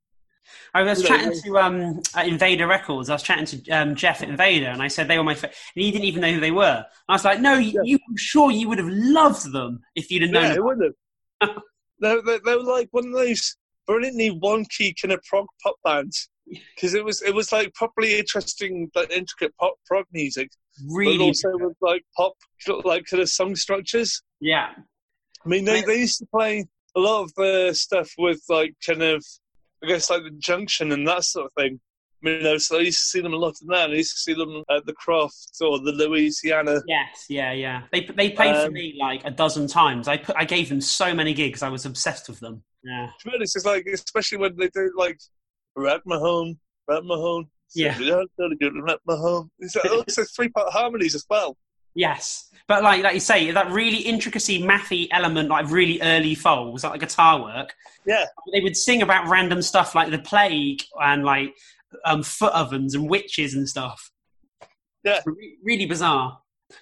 I 0.74 0.82
was 0.82 1.02
Yeah, 1.02 1.08
chatting 1.08 1.40
to 1.42 1.58
um, 1.58 2.02
Invader 2.24 2.66
Records. 2.66 3.10
I 3.10 3.14
was 3.14 3.22
chatting 3.22 3.46
to 3.46 3.70
um, 3.70 3.94
Jeff 3.94 4.22
at 4.22 4.28
Invader, 4.28 4.68
and 4.68 4.82
I 4.82 4.88
said 4.88 5.08
they 5.08 5.18
were 5.18 5.24
my. 5.24 5.34
Fa- 5.34 5.48
and 5.48 5.84
he 5.84 5.90
didn't 5.90 6.06
even 6.06 6.22
know 6.22 6.32
who 6.32 6.40
they 6.40 6.50
were. 6.50 6.76
And 6.76 6.86
I 7.08 7.12
was 7.12 7.24
like, 7.24 7.40
"No, 7.40 7.54
you, 7.54 7.80
you 7.84 7.98
I'm 8.08 8.16
sure 8.16 8.50
you 8.50 8.68
would 8.68 8.78
have 8.78 8.88
loved 8.88 9.52
them 9.52 9.80
if 9.94 10.10
you'd 10.10 10.22
have 10.22 10.30
known." 10.30 10.44
Yeah, 10.44 10.54
it 10.54 10.64
wouldn't 10.64 10.94
have. 11.40 11.50
they, 12.00 12.20
they, 12.24 12.38
they 12.44 12.56
were 12.56 12.62
like 12.62 12.88
one 12.90 13.08
of 13.08 13.12
those 13.12 13.56
brilliantly 13.86 14.30
wonky 14.30 14.94
kind 15.00 15.12
of 15.12 15.22
prog 15.24 15.46
pop 15.62 15.76
bands 15.84 16.28
because 16.74 16.94
it 16.94 17.04
was 17.04 17.22
it 17.22 17.34
was 17.34 17.52
like 17.52 17.72
properly 17.74 18.18
interesting, 18.18 18.90
like 18.94 19.10
intricate 19.10 19.56
pop 19.56 19.74
prog 19.86 20.06
music, 20.12 20.50
but 20.78 20.88
really, 20.94 21.18
also 21.18 21.50
with 21.54 21.76
like 21.80 22.04
pop 22.16 22.34
like 22.84 23.04
kind 23.06 23.22
of 23.22 23.28
song 23.28 23.56
structures. 23.56 24.22
yeah. 24.40 24.70
I 25.44 25.48
mean, 25.48 25.64
they, 25.64 25.80
they 25.82 26.00
used 26.00 26.18
to 26.18 26.26
play 26.26 26.66
a 26.96 27.00
lot 27.00 27.22
of 27.22 27.34
the 27.34 27.72
stuff 27.74 28.10
with 28.18 28.40
like 28.48 28.74
kind 28.84 29.02
of, 29.02 29.24
I 29.82 29.86
guess 29.88 30.10
like 30.10 30.22
the 30.22 30.30
Junction 30.38 30.92
and 30.92 31.06
that 31.08 31.24
sort 31.24 31.46
of 31.46 31.52
thing. 31.54 31.80
I 32.22 32.28
mean, 32.28 32.36
you 32.38 32.42
know, 32.42 32.58
so 32.58 32.76
I 32.78 32.82
used 32.82 32.98
to 32.98 33.04
see 33.06 33.20
them 33.22 33.32
a 33.32 33.36
lot 33.36 33.54
in 33.62 33.68
that. 33.68 33.90
I 33.90 33.94
used 33.94 34.12
to 34.12 34.18
see 34.20 34.34
them 34.34 34.62
at 34.70 34.84
the 34.84 34.92
Croft 34.92 35.56
or 35.62 35.78
the 35.78 35.92
Louisiana. 35.92 36.82
Yes, 36.86 37.24
yeah, 37.30 37.52
yeah. 37.52 37.82
They 37.92 38.04
they 38.14 38.30
played 38.30 38.56
for 38.56 38.66
Um, 38.66 38.74
me 38.74 38.94
like 39.00 39.24
a 39.24 39.30
dozen 39.30 39.66
times. 39.68 40.06
I 40.06 40.18
put 40.18 40.36
I 40.36 40.44
gave 40.44 40.68
them 40.68 40.82
so 40.82 41.14
many 41.14 41.32
gigs. 41.32 41.62
I 41.62 41.70
was 41.70 41.86
obsessed 41.86 42.28
with 42.28 42.40
them. 42.40 42.62
Yeah, 42.82 43.08
To 43.20 43.28
be 43.28 43.34
honest, 43.34 43.56
it's 43.56 43.64
like, 43.64 43.86
especially 43.86 44.38
when 44.38 44.56
they 44.56 44.68
do 44.68 44.92
like, 44.96 45.18
Rat 45.76 46.00
Mahone, 46.06 46.58
Rat 46.88 47.04
Mahone. 47.04 47.46
Yeah. 47.74 47.96
Rat 47.98 49.00
Mahone. 49.06 49.50
It's 49.58 49.76
also 49.76 50.24
three 50.24 50.48
part 50.48 50.72
harmonies 50.72 51.14
as 51.14 51.24
well. 51.30 51.56
Yes. 51.94 52.48
But 52.66 52.82
like 52.82 53.02
like 53.02 53.14
you 53.14 53.20
say, 53.20 53.50
that 53.50 53.70
really 53.70 53.98
intricacy, 53.98 54.62
mathy 54.62 55.08
element, 55.10 55.48
like 55.48 55.70
really 55.70 56.00
early 56.02 56.34
folds, 56.34 56.84
like 56.84 57.00
guitar 57.00 57.42
work. 57.42 57.74
Yeah. 58.06 58.26
They 58.52 58.60
would 58.60 58.76
sing 58.76 59.02
about 59.02 59.26
random 59.28 59.62
stuff 59.62 59.94
like 59.94 60.10
the 60.10 60.18
plague 60.18 60.82
and 61.00 61.24
like 61.24 61.56
um, 62.04 62.22
foot 62.22 62.52
ovens 62.52 62.94
and 62.94 63.08
witches 63.08 63.54
and 63.54 63.68
stuff. 63.68 64.10
Yeah. 65.02 65.20
Re- 65.26 65.56
really 65.62 65.86
bizarre. 65.86 66.38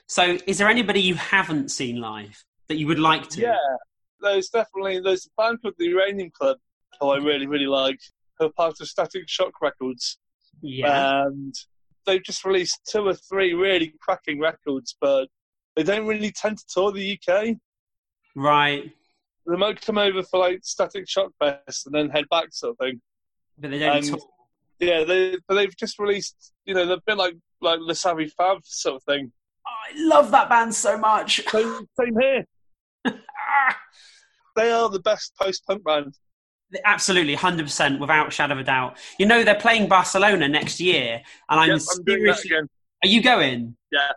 So, 0.06 0.38
is 0.46 0.58
there 0.58 0.68
anybody 0.68 1.00
you 1.00 1.14
haven't 1.14 1.70
seen 1.70 2.00
live 2.00 2.44
that 2.68 2.76
you 2.76 2.86
would 2.86 2.98
like 2.98 3.28
to? 3.30 3.40
Yeah. 3.40 3.56
There's 4.20 4.48
definitely, 4.48 5.00
there's 5.00 5.26
a 5.26 5.40
band 5.40 5.62
called 5.62 5.74
the 5.78 5.86
Uranium 5.86 6.30
Club 6.30 6.58
who 7.00 7.08
I 7.08 7.18
really, 7.18 7.46
really 7.46 7.66
like, 7.66 8.00
who 8.38 8.46
are 8.46 8.52
part 8.52 8.80
of 8.80 8.88
Static 8.88 9.28
Shock 9.28 9.62
Records. 9.62 10.18
Yeah. 10.60 11.24
and 11.26 11.54
they've 12.08 12.24
just 12.24 12.44
released 12.44 12.80
two 12.90 13.06
or 13.06 13.14
three 13.14 13.54
really 13.54 13.94
cracking 14.00 14.40
records, 14.40 14.96
but 15.00 15.28
they 15.76 15.82
don't 15.84 16.06
really 16.06 16.32
tend 16.32 16.58
to 16.58 16.64
tour 16.68 16.90
the 16.90 17.16
UK. 17.18 17.56
right. 18.34 18.90
They 19.46 19.56
might 19.56 19.80
come 19.80 19.96
over 19.96 20.22
for 20.22 20.40
like 20.40 20.60
Static 20.62 21.08
Shock 21.08 21.30
Fest 21.38 21.86
and 21.86 21.94
then 21.94 22.10
head 22.10 22.26
back, 22.30 22.48
sort 22.50 22.72
of 22.72 22.78
thing. 22.84 23.00
But 23.56 23.70
they 23.70 23.78
don't 23.78 23.96
And- 23.98 24.04
tour. 24.06 24.18
Yeah, 24.80 25.04
they 25.04 25.36
but 25.48 25.54
they've 25.54 25.76
just 25.76 25.98
released, 25.98 26.52
you 26.64 26.74
know, 26.74 26.84
they've 26.86 27.04
been 27.06 27.16
like 27.18 27.34
like 27.60 27.78
Les 27.80 28.00
Savy 28.00 28.30
Fav 28.38 28.60
sort 28.64 28.96
of 28.96 29.02
thing. 29.04 29.32
I 29.66 29.92
love 29.96 30.30
that 30.32 30.48
band 30.48 30.74
so 30.74 30.96
much. 30.98 31.40
Same, 31.48 31.86
same 31.98 32.16
here. 32.20 32.44
Ah! 33.50 33.76
They 34.56 34.70
are 34.70 34.88
the 34.90 35.00
best 35.00 35.32
post 35.40 35.64
punk 35.66 35.82
band. 35.84 36.14
Absolutely, 36.84 37.34
hundred 37.34 37.64
percent, 37.64 37.98
without 38.00 38.28
a 38.28 38.30
shadow 38.30 38.54
of 38.54 38.60
a 38.60 38.64
doubt. 38.64 38.98
You 39.18 39.26
know 39.26 39.42
they're 39.42 39.54
playing 39.54 39.88
Barcelona 39.88 40.48
next 40.48 40.80
year, 40.80 41.22
and 41.48 41.60
I'm 41.60 41.68
Yep, 41.70 41.80
I'm 41.90 42.04
seriously. 42.06 42.50
again. 42.50 42.68
Are 43.04 43.08
you 43.08 43.22
going? 43.22 43.76
Yeah. 43.90 44.10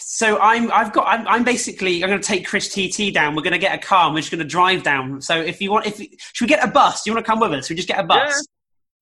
So 0.00 0.38
I'm. 0.38 0.72
I've 0.72 0.92
got. 0.92 1.06
I'm, 1.06 1.28
I'm 1.28 1.44
basically. 1.44 2.02
I'm 2.02 2.08
going 2.08 2.20
to 2.20 2.26
take 2.26 2.46
Chris 2.46 2.72
TT 2.72 3.12
down. 3.12 3.34
We're 3.34 3.42
going 3.42 3.52
to 3.52 3.58
get 3.58 3.74
a 3.74 3.78
car. 3.78 4.06
and 4.06 4.14
We're 4.14 4.20
just 4.20 4.30
going 4.30 4.42
to 4.42 4.48
drive 4.48 4.82
down. 4.82 5.20
So 5.20 5.36
if 5.38 5.60
you 5.60 5.70
want, 5.70 5.86
if 5.86 5.98
should 5.98 6.44
we 6.44 6.46
get 6.46 6.66
a 6.66 6.70
bus? 6.70 7.02
Do 7.02 7.10
you 7.10 7.14
want 7.14 7.26
to 7.26 7.30
come 7.30 7.40
with 7.40 7.52
us? 7.52 7.68
We 7.68 7.76
just 7.76 7.88
get 7.88 8.00
a 8.00 8.04
bus. 8.04 8.46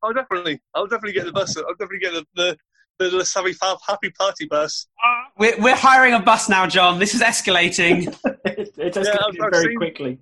I'll 0.02 0.12
definitely, 0.12 0.60
I'll 0.74 0.86
definitely 0.86 1.12
get 1.12 1.26
the 1.26 1.32
bus. 1.32 1.56
I'll 1.56 1.74
definitely 1.74 1.98
get 1.98 2.24
the 2.34 2.56
the, 3.00 3.08
the 3.08 3.56
Fab 3.58 3.78
Happy 3.86 4.10
Party 4.10 4.46
bus. 4.46 4.86
Uh, 5.04 5.22
we're, 5.38 5.60
we're 5.60 5.76
hiring 5.76 6.14
a 6.14 6.20
bus 6.20 6.48
now, 6.48 6.66
John. 6.66 6.98
This 6.98 7.14
is 7.14 7.22
escalating. 7.22 8.14
it 8.78 8.78
it 8.78 8.96
Yeah, 8.96 9.16
I've- 9.26 9.38
very 9.50 9.64
seen- 9.68 9.76
quickly. 9.76 10.18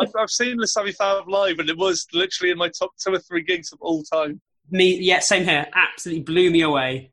I've, 0.00 0.12
I've 0.18 0.30
seen 0.30 0.58
Les 0.58 0.72
Savy 0.72 0.92
Fav 0.92 1.26
live, 1.28 1.58
and 1.58 1.68
it 1.68 1.76
was 1.76 2.06
literally 2.12 2.52
in 2.52 2.58
my 2.58 2.68
top 2.68 2.90
two 3.04 3.12
or 3.14 3.18
three 3.18 3.42
gigs 3.42 3.72
of 3.72 3.78
all 3.80 4.02
time. 4.04 4.40
me, 4.70 4.96
yeah, 5.00 5.18
same 5.18 5.44
here. 5.44 5.66
Absolutely 5.74 6.22
blew 6.22 6.50
me 6.50 6.60
away. 6.62 7.10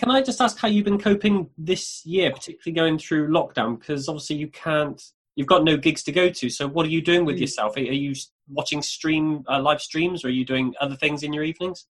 Can 0.00 0.10
I 0.10 0.20
just 0.20 0.40
ask 0.40 0.58
how 0.58 0.66
you've 0.68 0.84
been 0.84 0.98
coping 0.98 1.48
this 1.56 2.04
year, 2.04 2.32
particularly 2.32 2.74
going 2.74 2.98
through 2.98 3.28
lockdown? 3.28 3.78
Because 3.78 4.08
obviously 4.08 4.34
you 4.36 4.48
can't, 4.48 5.00
you've 5.36 5.46
got 5.46 5.62
no 5.62 5.76
gigs 5.76 6.02
to 6.04 6.12
go 6.12 6.28
to. 6.28 6.50
So 6.50 6.66
what 6.66 6.84
are 6.84 6.90
you 6.90 7.00
doing 7.00 7.24
with 7.24 7.36
Mm. 7.36 7.40
yourself? 7.42 7.76
Are, 7.76 7.80
you 7.80 8.12
watching 8.48 8.82
stream 8.82 9.44
uh, 9.48 9.60
live 9.62 9.80
streams, 9.80 10.24
or 10.24 10.28
are 10.28 10.32
you 10.32 10.44
doing 10.44 10.74
other 10.80 10.96
things 10.96 11.22
in 11.22 11.32
your 11.32 11.44
evenings? 11.44 11.86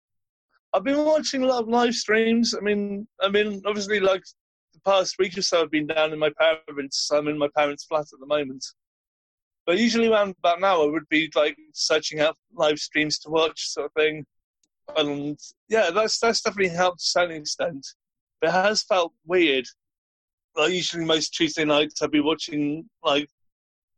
I've 0.74 0.84
been 0.84 1.02
watching 1.04 1.42
a 1.42 1.46
lot 1.46 1.62
of 1.62 1.68
live 1.68 1.94
streams. 1.94 2.54
I 2.54 2.60
mean, 2.60 3.08
I 3.20 3.28
mean, 3.30 3.62
obviously, 3.64 3.98
like 3.98 4.22
the 4.22 4.34
past 4.86 5.16
week 5.18 5.36
or 5.36 5.42
so, 5.42 5.62
I've 5.62 5.70
been 5.70 5.86
down 5.86 6.12
in 6.12 6.18
my 6.18 6.30
parents. 6.38 7.10
I'm 7.10 7.28
in 7.28 7.38
my 7.38 7.48
parents' 7.56 7.84
flat 7.84 8.06
at 8.12 8.20
the 8.20 8.26
moment. 8.26 8.64
But 9.66 9.78
usually 9.78 10.08
around 10.08 10.34
about 10.38 10.60
now, 10.60 10.82
I 10.82 10.86
would 10.86 11.08
be 11.08 11.30
like 11.34 11.56
searching 11.74 12.20
out 12.20 12.36
live 12.54 12.78
streams 12.78 13.18
to 13.20 13.30
watch, 13.30 13.68
sort 13.68 13.86
of 13.86 13.92
thing. 13.92 14.24
And 14.96 15.38
yeah, 15.68 15.90
that's 15.90 16.18
that's 16.20 16.40
definitely 16.40 16.74
helped 16.74 17.00
to 17.00 17.04
some 17.04 17.30
extent. 17.30 17.84
But 18.40 18.50
it 18.50 18.52
has 18.52 18.84
felt 18.84 19.12
weird. 19.26 19.66
Like 20.56 20.72
usually, 20.72 21.04
most 21.04 21.30
Tuesday 21.34 21.64
nights, 21.64 22.00
I'd 22.00 22.12
be 22.12 22.20
watching 22.20 22.88
like 23.02 23.28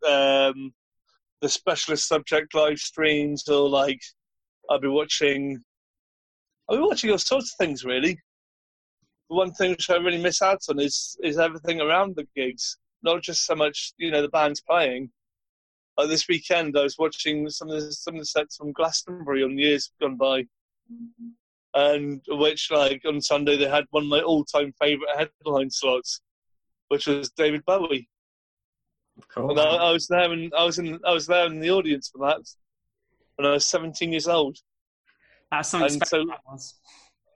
um, 0.09 0.72
the 1.42 1.48
specialist 1.48 2.09
subject 2.09 2.55
live 2.55 2.79
streams, 2.79 3.46
or 3.48 3.68
like 3.68 4.01
I'd 4.70 4.81
be 4.81 4.88
watching 4.88 5.62
I've 6.68 6.77
been 6.77 6.87
watching 6.87 7.11
all 7.11 7.18
sorts 7.18 7.53
of 7.53 7.57
things 7.57 7.85
really. 7.85 8.18
The 9.30 9.36
one 9.36 9.52
thing 9.52 9.72
which 9.72 9.90
I 9.90 9.96
really 9.96 10.22
miss 10.22 10.40
out 10.42 10.62
on 10.68 10.78
is 10.80 11.16
is 11.22 11.38
everything 11.38 11.80
around 11.80 12.16
the 12.16 12.26
gigs, 12.34 12.78
not 13.02 13.22
just 13.22 13.44
so 13.44 13.54
much 13.54 13.92
you 13.98 14.10
know 14.10 14.22
the 14.22 14.28
bands 14.28 14.60
playing. 14.60 15.10
Like 15.98 16.08
this 16.08 16.28
weekend, 16.28 16.76
I 16.78 16.82
was 16.84 16.96
watching 16.98 17.48
some 17.50 17.68
of 17.70 17.80
the 17.82 17.92
some 17.92 18.14
of 18.14 18.20
the 18.20 18.26
sets 18.26 18.56
from 18.56 18.72
Glastonbury 18.72 19.42
on 19.44 19.58
years 19.58 19.90
gone 20.00 20.16
by, 20.16 20.46
and 21.74 22.22
which 22.28 22.70
like 22.70 23.02
on 23.06 23.20
Sunday 23.20 23.56
they 23.56 23.68
had 23.68 23.84
one 23.90 24.04
of 24.04 24.08
my 24.08 24.20
all 24.20 24.44
time 24.44 24.72
favourite 24.80 25.28
headline 25.44 25.70
slots, 25.70 26.20
which 26.88 27.06
was 27.06 27.30
David 27.32 27.64
Bowie. 27.66 28.08
Cool. 29.28 29.50
And 29.50 29.60
I, 29.60 29.64
I 29.88 29.90
was 29.92 30.06
there 30.06 30.32
and 30.32 30.52
I 30.56 30.64
was 30.64 30.78
in 30.78 30.98
I 31.04 31.12
was 31.12 31.26
there 31.26 31.46
in 31.46 31.60
the 31.60 31.70
audience 31.70 32.08
for 32.08 32.26
that 32.26 32.40
when 33.36 33.46
I 33.46 33.52
was 33.54 33.66
17 33.66 34.12
years 34.12 34.28
old. 34.28 34.56
That's 35.50 35.68
something 35.70 35.90
And 35.92 36.06
special. 36.06 36.24
so- 36.24 36.30
that 36.30 36.40
was. 36.50 36.74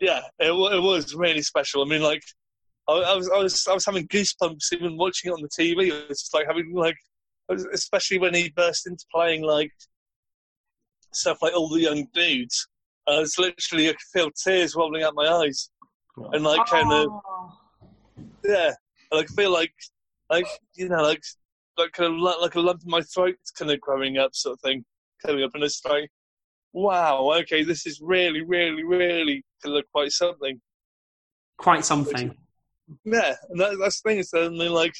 Yeah, 0.03 0.23
it, 0.41 0.51
it 0.51 0.83
was 0.83 1.15
really 1.15 1.43
special. 1.43 1.81
I 1.81 1.87
mean, 1.89 2.03
like, 2.03 2.25
I, 2.89 2.95
I 2.95 3.15
was, 3.15 3.31
I 3.31 3.39
was, 3.39 3.67
I 3.69 3.73
was 3.73 3.87
having 3.87 4.09
goosebumps 4.09 4.73
even 4.73 4.97
watching 4.97 5.31
it 5.31 5.35
on 5.35 5.43
the 5.43 5.49
TV. 5.49 5.87
It 5.89 6.09
was 6.09 6.19
just 6.21 6.35
like 6.35 6.49
having 6.49 6.75
like, 6.75 6.97
especially 7.73 8.19
when 8.19 8.35
he 8.35 8.53
burst 8.57 8.89
into 8.89 9.05
playing 9.15 9.43
like 9.43 9.71
stuff 11.13 11.39
like 11.41 11.55
all 11.55 11.69
the 11.69 11.81
young 11.81 12.09
dudes. 12.13 12.67
Uh, 13.07 13.13
I 13.13 13.19
was 13.21 13.39
literally, 13.39 13.89
I 13.89 13.93
could 13.93 14.01
feel 14.13 14.31
tears 14.45 14.75
rolling 14.75 15.05
out 15.05 15.15
my 15.15 15.29
eyes, 15.29 15.71
and 16.17 16.43
like 16.43 16.67
kind 16.67 16.93
of, 16.93 17.07
Oh. 17.09 17.59
yeah, 18.45 18.73
and 19.13 19.21
I 19.21 19.25
feel 19.37 19.53
like, 19.53 19.73
like 20.31 20.47
you 20.75 20.89
know, 20.89 21.03
like, 21.03 21.23
like 21.79 21.93
kind 21.93 22.13
of 22.13 22.19
like 22.19 22.57
a 22.57 22.61
lump 22.61 22.83
in 22.85 22.91
my 22.91 23.03
throat, 23.03 23.37
kind 23.57 23.71
of 23.71 23.81
growing 23.81 24.19
up, 24.19 24.35
sort 24.35 24.55
of 24.55 24.61
thing, 24.63 24.85
coming 25.25 25.45
up, 25.45 25.53
and 25.55 25.63
it's 25.63 25.85
like, 25.85 26.11
wow, 26.73 27.33
okay, 27.41 27.63
this 27.63 27.87
is 27.87 28.01
really, 28.03 28.43
really, 28.43 28.85
really 28.85 29.45
to 29.63 29.71
look 29.71 29.87
quite 29.93 30.13
something. 30.13 30.61
Quite 31.59 31.85
something. 31.85 32.37
Yeah, 33.05 33.35
and 33.51 33.61
that, 33.61 33.77
that's 33.81 34.01
the 34.03 34.11
thing. 34.11 34.19
Is 34.19 34.31
that, 34.31 34.45
I 34.45 34.49
mean, 34.49 34.73
like, 34.73 34.95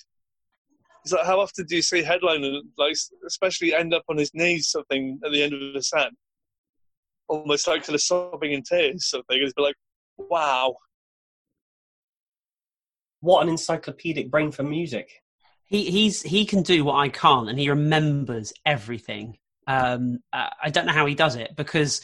it's 1.05 1.13
like 1.13 1.27
how 1.27 1.41
often 1.41 1.67
do 1.67 1.77
you 1.77 1.83
see 1.83 2.03
headliner 2.03 2.61
like, 2.79 2.95
especially 3.27 3.75
end 3.75 3.93
up 3.93 4.05
on 4.09 4.17
his 4.17 4.33
knees, 4.35 4.69
something 4.69 5.19
at 5.25 5.33
the 5.33 5.43
end 5.43 5.53
of 5.53 5.75
the 5.75 5.83
set, 5.83 6.11
almost 7.29 7.67
like 7.67 7.85
kind 7.85 7.95
of 7.95 8.01
sobbing 8.01 8.53
in 8.53 8.63
tears, 8.63 9.09
something. 9.09 9.39
It's 9.41 9.55
like, 9.57 9.75
wow. 10.17 10.77
What 13.21 13.43
an 13.43 13.49
encyclopedic 13.49 14.31
brain 14.31 14.53
for 14.53 14.63
music. 14.63 15.23
He 15.65 15.91
he's 15.91 16.23
he 16.23 16.45
can 16.45 16.63
do 16.63 16.85
what 16.85 16.97
I 16.97 17.09
can't, 17.09 17.49
and 17.49 17.59
he 17.59 17.71
remembers 17.71 18.53
everything. 18.67 19.39
Um, 19.67 20.19
I 20.33 20.71
don't 20.71 20.87
know 20.87 20.93
how 20.93 21.07
he 21.07 21.15
does 21.15 21.37
it 21.37 21.55
because 21.57 22.01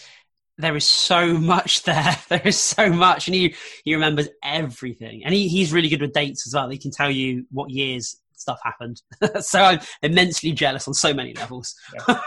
there 0.59 0.77
is 0.77 0.87
so 0.87 1.33
much 1.39 1.83
there. 1.85 2.17
There 2.29 2.43
is 2.45 2.59
so 2.59 2.91
much, 2.91 3.29
and 3.29 3.35
he 3.35 3.55
he 3.85 3.95
remembers 3.95 4.29
everything. 4.43 5.25
And 5.25 5.33
he, 5.33 5.49
he's 5.49 5.73
really 5.73 5.89
good 5.89 6.03
with 6.03 6.13
dates 6.13 6.47
as 6.47 6.55
well. 6.55 6.69
He 6.69 6.79
can 6.79 6.91
tell 6.91 7.11
you 7.11 7.47
what 7.51 7.71
years 7.71 8.21
stuff 8.35 8.61
happened. 8.63 9.03
so 9.41 9.61
I'm 9.61 9.81
immensely 10.03 10.53
jealous 10.53 10.87
on 10.87 10.95
so 10.95 11.13
many 11.15 11.35
levels. 11.35 11.75
Yeah. 11.95 12.21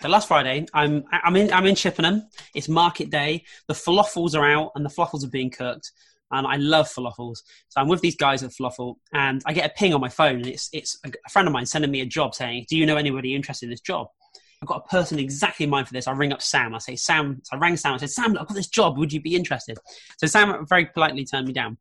so 0.00 0.08
last 0.08 0.28
Friday, 0.28 0.66
I'm 0.72 1.04
I'm 1.10 1.36
in 1.36 1.52
I'm 1.52 1.66
in 1.66 1.74
Chippenham. 1.74 2.22
It's 2.54 2.68
market 2.68 3.10
day. 3.10 3.44
The 3.68 3.74
falafels 3.74 4.34
are 4.34 4.44
out, 4.44 4.72
and 4.74 4.84
the 4.84 4.90
falafels 4.90 5.24
are 5.24 5.30
being 5.30 5.50
cooked 5.50 5.92
and 6.32 6.46
I 6.46 6.56
love 6.56 6.88
falafels. 6.88 7.38
So 7.68 7.80
I'm 7.80 7.88
with 7.88 8.00
these 8.00 8.16
guys 8.16 8.42
at 8.42 8.50
Falafel, 8.50 8.96
and 9.12 9.42
I 9.46 9.52
get 9.52 9.70
a 9.70 9.74
ping 9.74 9.94
on 9.94 10.00
my 10.00 10.08
phone, 10.08 10.36
and 10.36 10.46
it's 10.46 10.68
it's 10.72 10.98
a 11.04 11.30
friend 11.30 11.46
of 11.46 11.52
mine 11.52 11.66
sending 11.66 11.90
me 11.90 12.00
a 12.00 12.06
job 12.06 12.34
saying, 12.34 12.66
"Do 12.68 12.76
you 12.76 12.86
know 12.86 12.96
anybody 12.96 13.34
interested 13.34 13.66
in 13.66 13.70
this 13.70 13.80
job?" 13.80 14.08
I've 14.62 14.68
got 14.68 14.84
a 14.86 14.88
person 14.88 15.18
exactly 15.18 15.64
in 15.64 15.70
mind 15.70 15.88
for 15.88 15.92
this. 15.92 16.06
I 16.06 16.12
ring 16.12 16.32
up 16.32 16.40
Sam. 16.40 16.72
I 16.72 16.78
say, 16.78 16.94
Sam. 16.94 17.40
So 17.42 17.56
I 17.56 17.58
rang 17.58 17.76
Sam. 17.76 17.94
I 17.94 17.96
said, 17.96 18.10
Sam, 18.10 18.38
I've 18.38 18.46
got 18.46 18.54
this 18.54 18.68
job. 18.68 18.96
Would 18.96 19.12
you 19.12 19.20
be 19.20 19.34
interested? 19.34 19.76
So 20.18 20.28
Sam 20.28 20.64
very 20.68 20.86
politely 20.86 21.24
turned 21.24 21.48
me 21.48 21.52
down. 21.52 21.78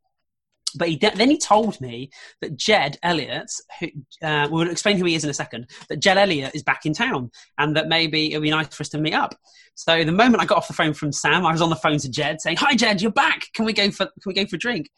But 0.75 0.89
he 0.89 0.95
de- 0.95 1.15
then 1.15 1.29
he 1.29 1.37
told 1.37 1.79
me 1.81 2.11
that 2.41 2.57
Jed 2.57 2.97
Elliott, 3.03 3.51
who, 3.79 3.87
uh, 4.23 4.47
we'll 4.49 4.69
explain 4.69 4.97
who 4.97 5.05
he 5.05 5.15
is 5.15 5.23
in 5.23 5.29
a 5.29 5.33
second, 5.33 5.69
that 5.89 5.99
Jed 5.99 6.17
Elliott 6.17 6.55
is 6.55 6.63
back 6.63 6.85
in 6.85 6.93
town 6.93 7.31
and 7.57 7.75
that 7.75 7.87
maybe 7.87 8.31
it 8.31 8.37
would 8.37 8.43
be 8.43 8.51
nice 8.51 8.73
for 8.73 8.81
us 8.81 8.89
to 8.89 8.97
meet 8.97 9.13
up. 9.13 9.35
So 9.75 10.03
the 10.03 10.11
moment 10.11 10.41
I 10.41 10.45
got 10.45 10.57
off 10.57 10.67
the 10.67 10.73
phone 10.73 10.93
from 10.93 11.11
Sam, 11.11 11.45
I 11.45 11.51
was 11.51 11.61
on 11.61 11.69
the 11.69 11.75
phone 11.75 11.97
to 11.97 12.09
Jed 12.09 12.41
saying, 12.41 12.57
"Hi, 12.57 12.75
Jed, 12.75 13.01
you're 13.01 13.11
back. 13.11 13.47
Can 13.53 13.65
we 13.65 13.73
go 13.73 13.89
for 13.91 14.05
Can 14.05 14.27
we 14.27 14.33
go 14.33 14.45
for 14.45 14.57
a 14.57 14.59
drink?" 14.59 14.89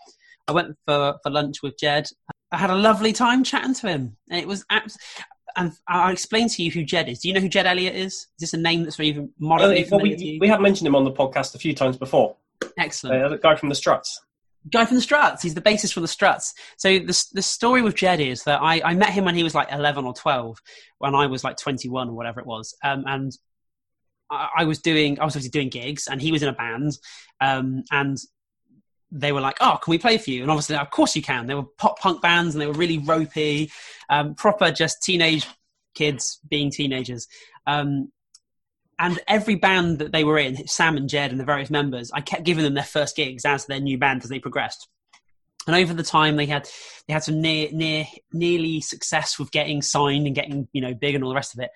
I 0.47 0.51
went 0.51 0.75
for 0.85 1.15
for 1.23 1.29
lunch 1.29 1.61
with 1.63 1.77
Jed. 1.79 2.07
I 2.51 2.57
had 2.57 2.69
a 2.69 2.75
lovely 2.75 3.13
time 3.13 3.43
chatting 3.43 3.73
to 3.75 3.87
him, 3.87 4.17
and 4.29 4.39
it 4.39 4.47
was 4.47 4.65
abs- 4.69 4.97
and 5.55 5.71
I'll 5.87 6.11
explain 6.11 6.49
to 6.49 6.63
you 6.63 6.71
who 6.71 6.83
Jed 6.83 7.09
is. 7.09 7.19
Do 7.19 7.27
you 7.27 7.33
know 7.33 7.39
who 7.39 7.49
Jed 7.49 7.65
Elliott 7.65 7.95
is? 7.95 8.13
Is 8.13 8.27
this 8.39 8.53
a 8.53 8.57
name 8.57 8.83
that's 8.83 8.99
even 8.99 9.31
moderately 9.39 9.87
well, 9.89 10.01
we, 10.01 10.37
we 10.41 10.47
have 10.47 10.61
mentioned 10.61 10.87
him 10.87 10.95
on 10.95 11.03
the 11.03 11.11
podcast 11.11 11.55
a 11.55 11.59
few 11.59 11.73
times 11.73 11.97
before. 11.97 12.35
Excellent. 12.77 13.23
Uh, 13.23 13.29
the 13.29 13.37
guy 13.37 13.55
from 13.55 13.69
the 13.69 13.75
Struts. 13.75 14.19
Guy 14.71 14.85
from 14.85 14.95
the 14.95 15.01
Struts. 15.01 15.43
He's 15.43 15.53
the 15.53 15.61
bassist 15.61 15.93
for 15.93 15.99
the 15.99 16.07
Struts. 16.07 16.53
So 16.77 16.99
the 16.99 17.25
the 17.33 17.41
story 17.41 17.81
with 17.81 17.95
Jed 17.95 18.19
is 18.19 18.43
that 18.43 18.61
I, 18.61 18.81
I 18.83 18.93
met 18.93 19.09
him 19.09 19.25
when 19.25 19.35
he 19.35 19.43
was 19.43 19.55
like 19.55 19.71
eleven 19.71 20.05
or 20.05 20.13
twelve, 20.13 20.59
when 20.99 21.15
I 21.15 21.27
was 21.27 21.43
like 21.43 21.57
twenty 21.57 21.89
one 21.89 22.09
or 22.09 22.13
whatever 22.13 22.39
it 22.39 22.45
was, 22.45 22.75
um, 22.83 23.03
and 23.07 23.31
I, 24.29 24.49
I, 24.59 24.63
was 24.65 24.79
doing 24.79 25.19
I 25.19 25.25
was 25.25 25.35
obviously 25.35 25.51
doing 25.51 25.69
gigs, 25.69 26.07
and 26.07 26.21
he 26.21 26.31
was 26.31 26.43
in 26.43 26.49
a 26.49 26.53
band, 26.53 26.97
um, 27.41 27.83
and 27.91 28.17
they 29.11 29.31
were 29.31 29.41
like, 29.41 29.57
"Oh, 29.59 29.77
can 29.81 29.91
we 29.91 29.97
play 29.97 30.17
for 30.17 30.31
you?" 30.31 30.41
And 30.41 30.51
obviously, 30.51 30.75
of 30.77 30.91
course 30.91 31.15
you 31.15 31.21
can. 31.21 31.47
They 31.47 31.55
were 31.55 31.65
pop 31.77 31.99
punk 31.99 32.21
bands, 32.21 32.55
and 32.55 32.61
they 32.61 32.67
were 32.67 32.73
really 32.73 32.99
ropey, 32.99 33.71
um, 34.09 34.35
proper 34.35 34.71
just 34.71 35.03
teenage 35.03 35.45
kids 35.93 36.39
being 36.49 36.71
teenagers. 36.71 37.27
Um, 37.67 38.11
and 39.03 39.19
every 39.27 39.55
band 39.55 39.99
that 39.99 40.13
they 40.13 40.23
were 40.23 40.37
in, 40.37 40.65
Sam 40.65 40.95
and 40.95 41.09
Jed 41.09 41.31
and 41.31 41.39
the 41.39 41.43
various 41.43 41.69
members, 41.69 42.09
I 42.13 42.21
kept 42.21 42.45
giving 42.45 42.63
them 42.63 42.73
their 42.73 42.85
first 42.85 43.17
gigs 43.17 43.43
as 43.43 43.65
their 43.65 43.81
new 43.81 43.97
band 43.97 44.23
as 44.23 44.29
they 44.29 44.39
progressed. 44.39 44.87
And 45.67 45.75
over 45.75 45.93
the 45.93 46.03
time, 46.03 46.37
they 46.37 46.45
had 46.45 46.69
they 47.05 47.13
had 47.13 47.23
some 47.23 47.41
near 47.41 47.67
near 47.73 48.05
nearly 48.31 48.79
success 48.79 49.37
with 49.37 49.51
getting 49.51 49.81
signed 49.81 50.25
and 50.25 50.33
getting 50.33 50.69
you 50.71 50.81
know 50.81 50.93
big 50.93 51.15
and 51.15 51.23
all 51.23 51.29
the 51.31 51.35
rest 51.35 51.53
of 51.53 51.59
it. 51.59 51.69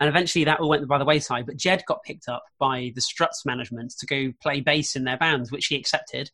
And 0.00 0.08
eventually, 0.08 0.44
that 0.44 0.58
all 0.58 0.68
went 0.68 0.86
by 0.88 0.98
the 0.98 1.04
wayside. 1.04 1.46
But 1.46 1.56
Jed 1.56 1.84
got 1.86 2.02
picked 2.02 2.28
up 2.28 2.42
by 2.58 2.90
the 2.96 3.00
Struts 3.00 3.46
management 3.46 3.94
to 4.00 4.06
go 4.06 4.32
play 4.42 4.60
bass 4.60 4.96
in 4.96 5.04
their 5.04 5.16
bands, 5.16 5.52
which 5.52 5.66
he 5.66 5.76
accepted 5.76 6.32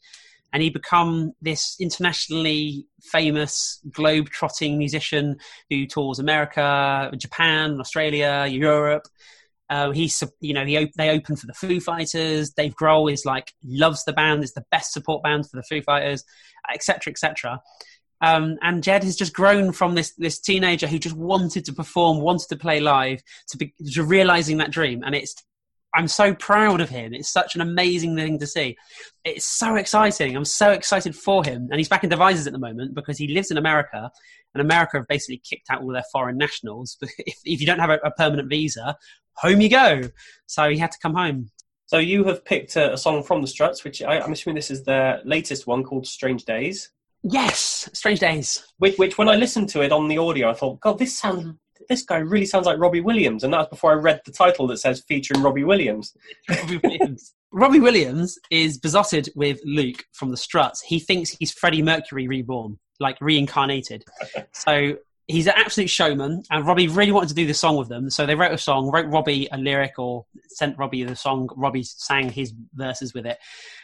and 0.51 0.63
he 0.63 0.71
become 0.71 1.33
this 1.43 1.77
internationally 1.79 2.87
famous 3.03 3.83
globe-trotting 3.91 4.79
musician 4.79 5.37
who 5.69 5.87
tours 5.87 6.19
America, 6.19 7.11
Japan, 7.19 7.79
Australia, 7.79 8.47
Europe. 8.49 9.07
Uh, 9.71 9.91
he's, 9.91 10.23
you 10.41 10.55
know, 10.55 10.65
he 10.65 10.91
they 10.97 11.11
open 11.11 11.37
for 11.37 11.47
the 11.47 11.55
Foo 11.55 11.81
Fighters. 11.81 12.51
Dave 12.51 12.75
Grohl 12.75 13.13
is 13.13 13.25
like 13.25 13.53
loves 13.65 14.05
the 14.05 14.13
band, 14.13 14.43
is 14.43 14.55
the 14.55 14.65
best 14.71 14.93
support 14.93 15.23
band 15.23 15.49
for 15.49 15.57
the 15.57 15.63
Foo 15.63 15.83
Fighters, 15.83 16.25
etc., 16.73 17.11
etc. 17.11 17.61
Um, 18.21 18.57
and 18.63 18.83
Jed 18.83 19.05
has 19.05 19.17
just 19.17 19.33
grown 19.33 19.73
from 19.73 19.95
this 19.95 20.15
this 20.17 20.41
teenager 20.41 20.87
who 20.87 20.99
just 20.99 21.17
wanted 21.17 21.65
to 21.67 21.73
perform, 21.73 22.21
wanted 22.21 22.49
to 22.49 22.57
play 22.57 22.81
live, 22.81 23.23
to, 23.49 23.57
be, 23.57 23.75
to 23.93 24.03
realizing 24.03 24.59
that 24.59 24.71
dream. 24.71 25.03
And 25.05 25.15
it's 25.15 25.35
I'm 25.95 26.09
so 26.09 26.35
proud 26.35 26.81
of 26.81 26.91
him. 26.91 27.15
It's 27.15 27.33
such 27.33 27.55
an 27.55 27.61
amazing 27.61 28.15
thing 28.17 28.39
to 28.39 28.47
see. 28.47 28.77
It's 29.25 29.47
so 29.47 29.77
exciting. 29.77 30.37
I'm 30.37 30.45
so 30.45 30.71
excited 30.71 31.17
for 31.17 31.45
him. 31.45 31.69
And 31.71 31.79
he's 31.79 31.89
back 31.89 32.05
in 32.05 32.11
Devizes 32.11 32.47
at 32.47 32.53
the 32.53 32.59
moment 32.59 32.95
because 32.95 33.17
he 33.17 33.29
lives 33.29 33.51
in 33.51 33.57
America. 33.57 34.11
And 34.55 34.61
America 34.61 34.99
have 34.99 35.09
basically 35.09 35.39
kicked 35.39 35.69
out 35.71 35.83
all 35.83 35.93
their 35.93 36.05
foreign 36.13 36.37
nationals. 36.37 36.97
If, 37.19 37.39
if 37.45 37.61
you 37.61 37.67
don't 37.67 37.79
have 37.79 37.91
a, 37.91 37.99
a, 38.05 38.11
permanent 38.11 38.49
visa, 38.49 38.97
home 39.39 39.61
you 39.61 39.69
go. 39.69 40.03
So 40.47 40.71
he 40.71 40.79
had 40.79 40.93
to 40.93 40.99
come 40.99 41.15
home. 41.15 41.51
So 41.87 41.99
you 41.99 42.25
have 42.25 42.45
picked 42.45 42.77
a, 42.77 42.93
a 42.93 42.99
song 42.99 43.23
from 43.23 43.41
the 43.41 43.47
Struts, 43.47 43.83
which 43.83 44.03
I, 44.03 44.17
am 44.17 44.33
assuming 44.33 44.57
this 44.57 44.71
is 44.71 44.85
their 44.85 45.21
latest 45.25 45.67
one 45.67 45.83
called 45.83 46.07
Strange 46.07 46.45
Days. 46.45 46.91
Yes, 47.23 47.89
Strange 47.95 48.21
Days. 48.21 48.65
Which, 48.77 48.99
which, 48.99 49.19
when 49.19 49.29
I 49.29 49.37
listened 49.37 49.71
to 49.71 49.81
it 49.81 49.91
on 49.91 50.07
the 50.09 50.19
audio, 50.19 50.51
I 50.51 50.55
thought, 50.55 50.81
God, 50.81 50.99
this 50.99 51.19
sounds 51.19 51.55
this 51.89 52.03
guy 52.03 52.19
really 52.19 52.47
sounds 52.47 52.67
like 52.67 52.79
Robbie 52.79 53.01
Williams, 53.01 53.45
and 53.45 53.53
that's 53.53 53.69
before 53.69 53.93
I 53.93 53.95
read 53.95 54.21
the 54.25 54.33
title 54.33 54.67
that 54.67 54.79
says 54.79 55.03
featuring 55.09 55.43
Robbie 55.43 55.65
Williams. 55.65 56.15
Robbie 56.49 56.81
Williams. 56.83 57.35
Robbie 57.51 57.81
Williams 57.81 58.39
is 58.51 58.79
besotted 58.79 59.31
with 59.35 59.61
Luke 59.65 60.05
from 60.13 60.31
the 60.31 60.37
Struts. 60.37 60.83
He 60.83 61.01
thinks 61.01 61.31
he's 61.31 61.53
Freddie 61.53 61.83
Mercury 61.83 62.29
reborn, 62.29 62.79
like 63.01 63.17
reincarnated. 63.21 64.05
so 64.53 64.97
he's 65.29 65.47
an 65.47 65.55
absolute 65.57 65.91
showman, 65.91 66.43
and 66.51 66.67
Robbie 66.67 66.89
really 66.89 67.13
wanted 67.13 67.29
to 67.29 67.35
do 67.35 67.47
this 67.47 67.61
song 67.61 67.77
with 67.77 67.89
them. 67.89 68.11
So 68.11 68.27
they 68.27 68.35
wrote 68.35 68.53
a 68.53 68.59
song, 68.59 68.91
wrote 68.91 69.07
Robbie 69.07 69.49
a 69.53 69.59
lyric, 69.59 69.99
or 69.99 70.27
sent 70.49 70.79
Robbie 70.79 71.05
the 71.05 71.15
song. 71.15 71.49
Robbie 71.57 71.85
sang 71.85 72.31
his 72.31 72.53
verses 72.75 73.15
with 73.15 73.27
it, 73.27 73.39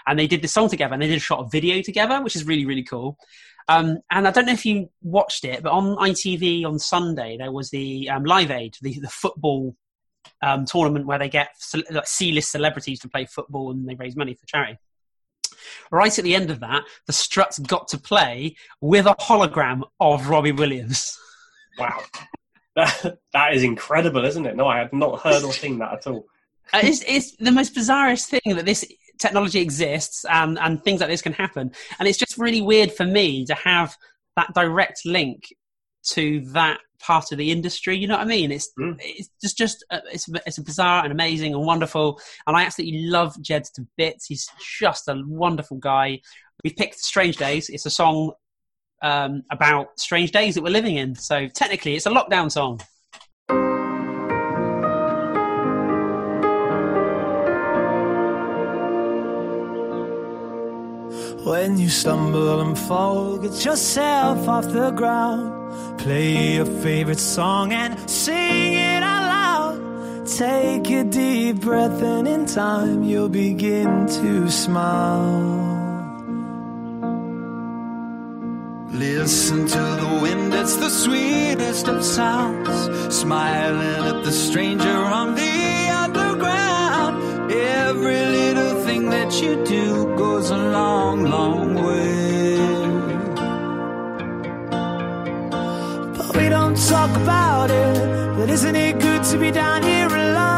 and 0.06 0.18
they 0.18 0.26
did 0.26 0.42
the 0.42 0.48
song 0.48 0.68
together. 0.68 0.94
And 0.94 1.02
they 1.02 1.08
did 1.08 1.18
a 1.18 1.20
shot 1.20 1.40
of 1.40 1.52
video 1.52 1.82
together, 1.82 2.22
which 2.22 2.34
is 2.34 2.44
really 2.44 2.66
really 2.66 2.82
cool. 2.82 3.18
Um, 3.68 4.00
and 4.10 4.28
I 4.28 4.30
don't 4.30 4.46
know 4.46 4.52
if 4.52 4.66
you 4.66 4.90
watched 5.02 5.44
it, 5.44 5.62
but 5.62 5.72
on 5.72 5.96
ITV 5.96 6.66
on 6.66 6.78
Sunday 6.78 7.36
there 7.38 7.52
was 7.52 7.70
the 7.70 8.10
um, 8.10 8.24
Live 8.24 8.50
Aid, 8.50 8.76
the, 8.82 8.98
the 9.00 9.08
football 9.08 9.74
um, 10.42 10.66
tournament 10.66 11.06
where 11.06 11.18
they 11.18 11.30
get 11.30 11.48
like 11.90 12.06
C-list 12.06 12.50
celebrities 12.50 13.00
to 13.00 13.08
play 13.08 13.24
football 13.24 13.70
and 13.70 13.88
they 13.88 13.94
raise 13.94 14.16
money 14.16 14.34
for 14.34 14.44
charity. 14.46 14.78
Right 15.90 16.18
at 16.18 16.24
the 16.24 16.34
end 16.34 16.50
of 16.50 16.60
that, 16.60 16.84
the 17.06 17.12
Struts 17.14 17.58
got 17.58 17.88
to 17.88 17.98
play 17.98 18.56
with 18.82 19.06
a 19.06 19.14
hologram 19.14 19.82
of 19.98 20.28
Robbie 20.28 20.52
Williams. 20.52 21.18
Wow, 21.78 22.02
that, 22.76 23.18
that 23.32 23.54
is 23.54 23.62
incredible, 23.62 24.24
isn't 24.24 24.46
it? 24.46 24.56
No, 24.56 24.66
I 24.66 24.78
had 24.78 24.92
not 24.92 25.20
heard 25.20 25.42
or 25.42 25.52
seen 25.52 25.78
that 25.78 25.92
at 25.92 26.06
all. 26.06 26.26
Uh, 26.72 26.80
it's, 26.82 27.04
it's 27.06 27.36
the 27.36 27.52
most 27.52 27.74
bizarrest 27.74 28.26
thing 28.26 28.56
that 28.56 28.64
this 28.64 28.84
technology 29.18 29.60
exists 29.60 30.24
and, 30.28 30.58
and 30.58 30.82
things 30.82 31.00
like 31.00 31.10
this 31.10 31.22
can 31.22 31.32
happen. 31.32 31.72
And 31.98 32.08
it's 32.08 32.18
just 32.18 32.38
really 32.38 32.62
weird 32.62 32.92
for 32.92 33.04
me 33.04 33.44
to 33.46 33.54
have 33.54 33.96
that 34.36 34.52
direct 34.54 35.02
link 35.04 35.54
to 36.06 36.40
that 36.52 36.80
part 37.00 37.32
of 37.32 37.38
the 37.38 37.50
industry. 37.50 37.96
You 37.96 38.08
know 38.08 38.16
what 38.16 38.26
I 38.26 38.28
mean? 38.28 38.50
It's 38.50 38.70
mm. 38.78 38.96
it's 39.00 39.30
just 39.40 39.56
just 39.56 39.84
uh, 39.90 40.00
it's 40.12 40.28
it's 40.46 40.58
a 40.58 40.62
bizarre 40.62 41.04
and 41.04 41.12
amazing 41.12 41.54
and 41.54 41.64
wonderful. 41.64 42.20
And 42.46 42.56
I 42.56 42.62
absolutely 42.62 43.06
love 43.06 43.40
Jed 43.40 43.64
to 43.74 43.86
bits. 43.96 44.26
He's 44.26 44.48
just 44.80 45.08
a 45.08 45.22
wonderful 45.26 45.76
guy. 45.76 46.20
We've 46.62 46.76
picked 46.76 46.98
Strange 46.98 47.36
Days. 47.36 47.68
It's 47.68 47.86
a 47.86 47.90
song 47.90 48.32
um, 49.04 49.44
about 49.50 50.00
strange 50.00 50.32
days 50.32 50.54
that 50.54 50.64
we're 50.64 50.70
living 50.70 50.96
in. 50.96 51.14
So 51.14 51.46
technically, 51.48 51.94
it's 51.94 52.06
a 52.06 52.10
lockdown 52.10 52.50
song. 52.50 52.80
When 61.44 61.78
you 61.78 61.90
stumble 61.90 62.60
and 62.62 62.78
fall, 62.78 63.36
get 63.36 63.64
yourself 63.64 64.48
off 64.48 64.64
the 64.72 64.90
ground. 64.92 65.98
Play 65.98 66.54
your 66.54 66.64
favorite 66.64 67.18
song 67.18 67.74
and 67.74 67.92
sing 68.08 68.72
it 68.72 69.02
out 69.02 69.26
loud. 69.34 70.26
Take 70.26 70.88
a 70.90 71.04
deep 71.04 71.56
breath, 71.56 72.02
and 72.02 72.26
in 72.26 72.46
time 72.46 73.04
you'll 73.04 73.28
begin 73.28 74.06
to 74.06 74.50
smile. 74.50 75.73
Listen 78.94 79.66
to 79.66 79.78
the 80.02 80.20
wind, 80.22 80.54
it's 80.54 80.76
the 80.76 80.88
sweetest 80.88 81.88
of 81.88 82.04
sounds. 82.04 82.88
Smiling 83.12 84.06
at 84.06 84.22
the 84.22 84.30
stranger 84.30 84.88
on 84.88 85.34
the 85.34 85.88
underground. 86.04 87.50
Every 87.50 88.24
little 88.24 88.84
thing 88.84 89.10
that 89.10 89.42
you 89.42 89.64
do 89.64 90.14
goes 90.16 90.50
a 90.50 90.56
long, 90.56 91.24
long 91.24 91.74
way. 91.74 92.56
But 96.16 96.36
we 96.36 96.48
don't 96.48 96.76
talk 96.76 97.10
about 97.16 97.72
it. 97.72 98.36
But 98.36 98.48
isn't 98.48 98.76
it 98.76 99.00
good 99.00 99.24
to 99.24 99.38
be 99.38 99.50
down 99.50 99.82
here 99.82 100.06
alive? 100.06 100.54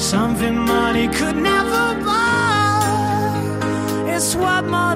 Something 0.00 0.56
money 0.58 1.08
could 1.08 1.34
never 1.34 1.96
buy. 2.04 2.20
It's 4.14 4.36
worth 4.36 4.66
more 4.66 4.94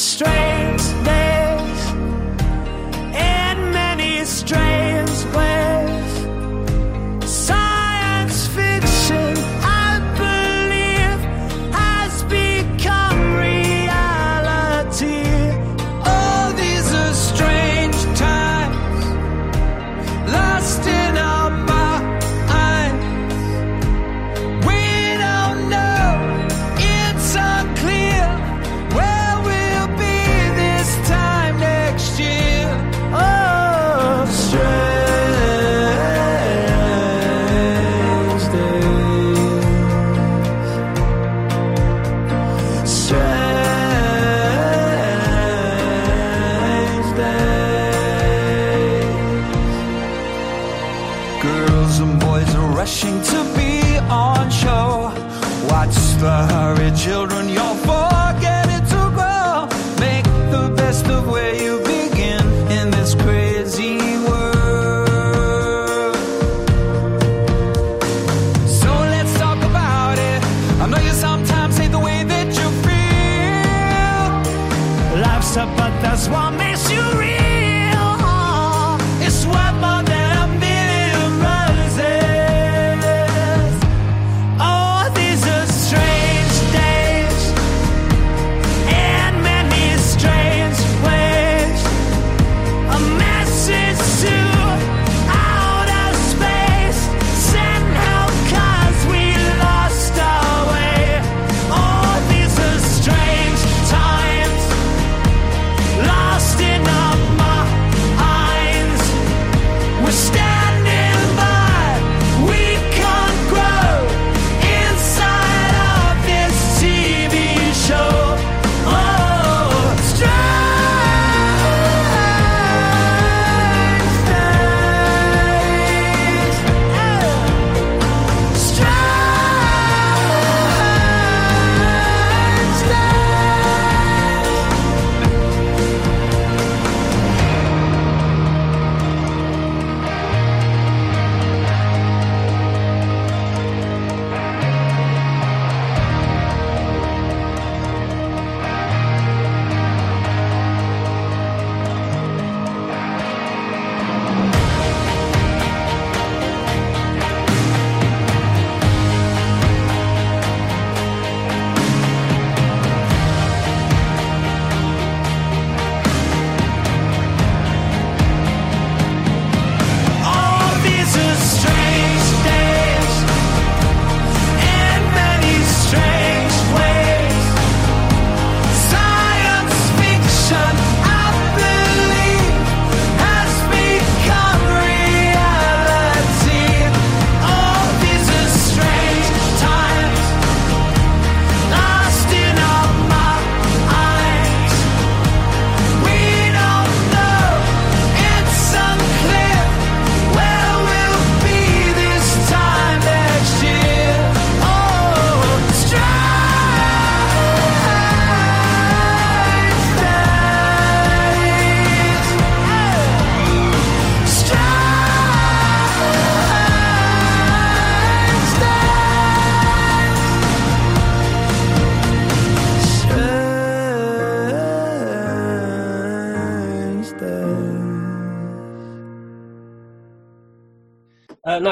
strange 0.00 0.82
days 1.04 1.92
in 3.12 3.70
many 3.70 4.24
strange 4.24 5.09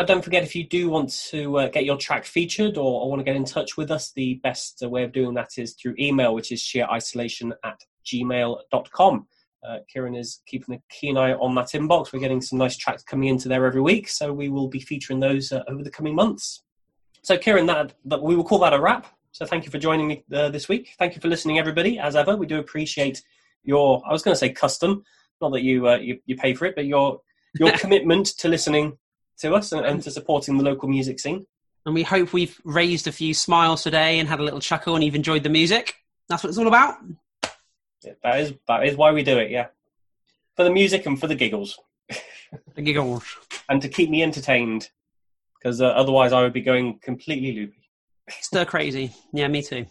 Don't 0.04 0.22
forget 0.22 0.42
if 0.42 0.54
you 0.54 0.64
do 0.64 0.90
want 0.90 1.10
to 1.30 1.58
uh, 1.58 1.68
get 1.68 1.84
your 1.84 1.96
track 1.96 2.24
featured 2.24 2.76
or, 2.76 3.02
or 3.02 3.10
want 3.10 3.20
to 3.20 3.24
get 3.24 3.36
in 3.36 3.44
touch 3.44 3.76
with 3.76 3.90
us, 3.90 4.12
the 4.12 4.34
best 4.42 4.82
uh, 4.82 4.88
way 4.88 5.04
of 5.04 5.12
doing 5.12 5.34
that 5.34 5.50
is 5.56 5.74
through 5.74 5.94
email, 5.98 6.34
which 6.34 6.52
is 6.52 6.60
sheerisolation 6.60 7.52
at 7.64 7.80
gmail.com. 8.04 9.26
Uh, 9.66 9.78
Kieran 9.92 10.14
is 10.14 10.42
keeping 10.46 10.74
a 10.74 10.82
keen 10.90 11.16
eye 11.16 11.34
on 11.34 11.54
that 11.56 11.68
inbox. 11.68 12.12
We're 12.12 12.20
getting 12.20 12.40
some 12.40 12.58
nice 12.58 12.76
tracks 12.76 13.02
coming 13.02 13.28
into 13.28 13.48
there 13.48 13.66
every 13.66 13.80
week, 13.80 14.08
so 14.08 14.32
we 14.32 14.48
will 14.48 14.68
be 14.68 14.80
featuring 14.80 15.20
those 15.20 15.52
uh, 15.52 15.62
over 15.68 15.82
the 15.82 15.90
coming 15.90 16.14
months. 16.14 16.62
So, 17.22 17.36
Kieran, 17.36 17.66
that, 17.66 17.94
that 18.04 18.22
we 18.22 18.36
will 18.36 18.44
call 18.44 18.60
that 18.60 18.72
a 18.72 18.80
wrap. 18.80 19.06
So, 19.32 19.44
thank 19.44 19.64
you 19.64 19.70
for 19.70 19.78
joining 19.78 20.06
me 20.06 20.24
uh, 20.32 20.50
this 20.50 20.68
week. 20.68 20.94
Thank 20.98 21.14
you 21.14 21.20
for 21.20 21.28
listening, 21.28 21.58
everybody. 21.58 21.98
As 21.98 22.14
ever, 22.14 22.36
we 22.36 22.46
do 22.46 22.58
appreciate 22.58 23.22
your, 23.64 24.02
I 24.06 24.12
was 24.12 24.22
going 24.22 24.34
to 24.34 24.38
say 24.38 24.50
custom, 24.50 25.02
not 25.40 25.52
that 25.52 25.62
you, 25.62 25.88
uh, 25.88 25.96
you, 25.96 26.20
you 26.26 26.36
pay 26.36 26.54
for 26.54 26.64
it, 26.66 26.74
but 26.76 26.86
your, 26.86 27.20
your 27.54 27.72
commitment 27.78 28.26
to 28.38 28.48
listening 28.48 28.96
to 29.40 29.54
us 29.54 29.72
and, 29.72 29.84
and 29.84 30.02
to 30.02 30.10
supporting 30.10 30.56
the 30.56 30.64
local 30.64 30.88
music 30.88 31.20
scene. 31.20 31.46
And 31.86 31.94
we 31.94 32.02
hope 32.02 32.32
we've 32.32 32.60
raised 32.64 33.06
a 33.06 33.12
few 33.12 33.32
smiles 33.32 33.82
today 33.82 34.18
and 34.18 34.28
had 34.28 34.40
a 34.40 34.42
little 34.42 34.60
chuckle 34.60 34.94
and 34.94 35.02
you've 35.02 35.14
enjoyed 35.14 35.42
the 35.42 35.48
music. 35.48 35.94
That's 36.28 36.42
what 36.42 36.50
it's 36.50 36.58
all 36.58 36.68
about. 36.68 36.96
Yeah, 38.04 38.12
that 38.22 38.40
is 38.40 38.54
that 38.68 38.86
is 38.86 38.96
why 38.96 39.12
we 39.12 39.22
do 39.22 39.38
it. 39.38 39.50
Yeah, 39.50 39.68
for 40.54 40.64
the 40.64 40.70
music 40.70 41.06
and 41.06 41.18
for 41.18 41.26
the 41.26 41.34
giggles. 41.34 41.78
The 42.74 42.82
giggles. 42.82 43.24
and 43.68 43.82
to 43.82 43.88
keep 43.88 44.10
me 44.10 44.22
entertained, 44.22 44.90
because 45.58 45.80
uh, 45.80 45.86
otherwise 45.86 46.32
I 46.32 46.42
would 46.42 46.52
be 46.52 46.60
going 46.60 46.98
completely 46.98 47.52
loopy. 47.52 47.90
Stir 48.40 48.64
crazy. 48.64 49.12
Yeah, 49.32 49.48
me 49.48 49.62
too. 49.62 49.86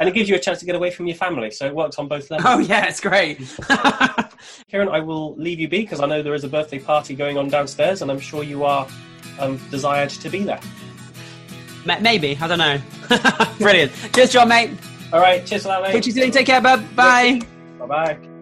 And 0.00 0.08
it 0.08 0.14
gives 0.14 0.28
you 0.28 0.36
a 0.36 0.38
chance 0.38 0.58
to 0.60 0.66
get 0.66 0.74
away 0.74 0.90
from 0.90 1.06
your 1.06 1.16
family, 1.16 1.50
so 1.50 1.66
it 1.66 1.74
works 1.74 1.98
on 1.98 2.08
both 2.08 2.30
levels. 2.30 2.48
Oh 2.48 2.58
yeah, 2.58 2.86
it's 2.86 3.00
great. 3.00 3.38
Kieran, 4.70 4.88
I 4.88 5.00
will 5.00 5.34
leave 5.36 5.60
you 5.60 5.68
be 5.68 5.80
because 5.80 6.00
I 6.00 6.06
know 6.06 6.22
there 6.22 6.34
is 6.34 6.44
a 6.44 6.48
birthday 6.48 6.78
party 6.78 7.14
going 7.14 7.38
on 7.38 7.48
downstairs, 7.48 8.02
and 8.02 8.10
I'm 8.10 8.20
sure 8.20 8.42
you 8.42 8.64
are 8.64 8.86
um, 9.38 9.58
desired 9.70 10.10
to 10.10 10.28
be 10.30 10.42
there. 10.44 10.60
Maybe 12.00 12.36
I 12.40 12.48
don't 12.48 12.58
know. 12.58 12.80
Brilliant. 13.58 13.92
Cheers, 14.14 14.32
John, 14.32 14.48
mate. 14.48 14.70
All 15.12 15.20
right, 15.20 15.44
cheers 15.44 15.62
for 15.62 15.68
that, 15.68 15.80
Talk 15.84 15.92
mate. 15.94 16.02
to 16.04 16.10
you 16.10 16.22
soon. 16.22 16.30
Take 16.30 16.46
care, 16.46 16.60
bud. 16.60 16.96
Bye. 16.96 17.40
Bye 17.78 17.86
bye. 17.86 18.33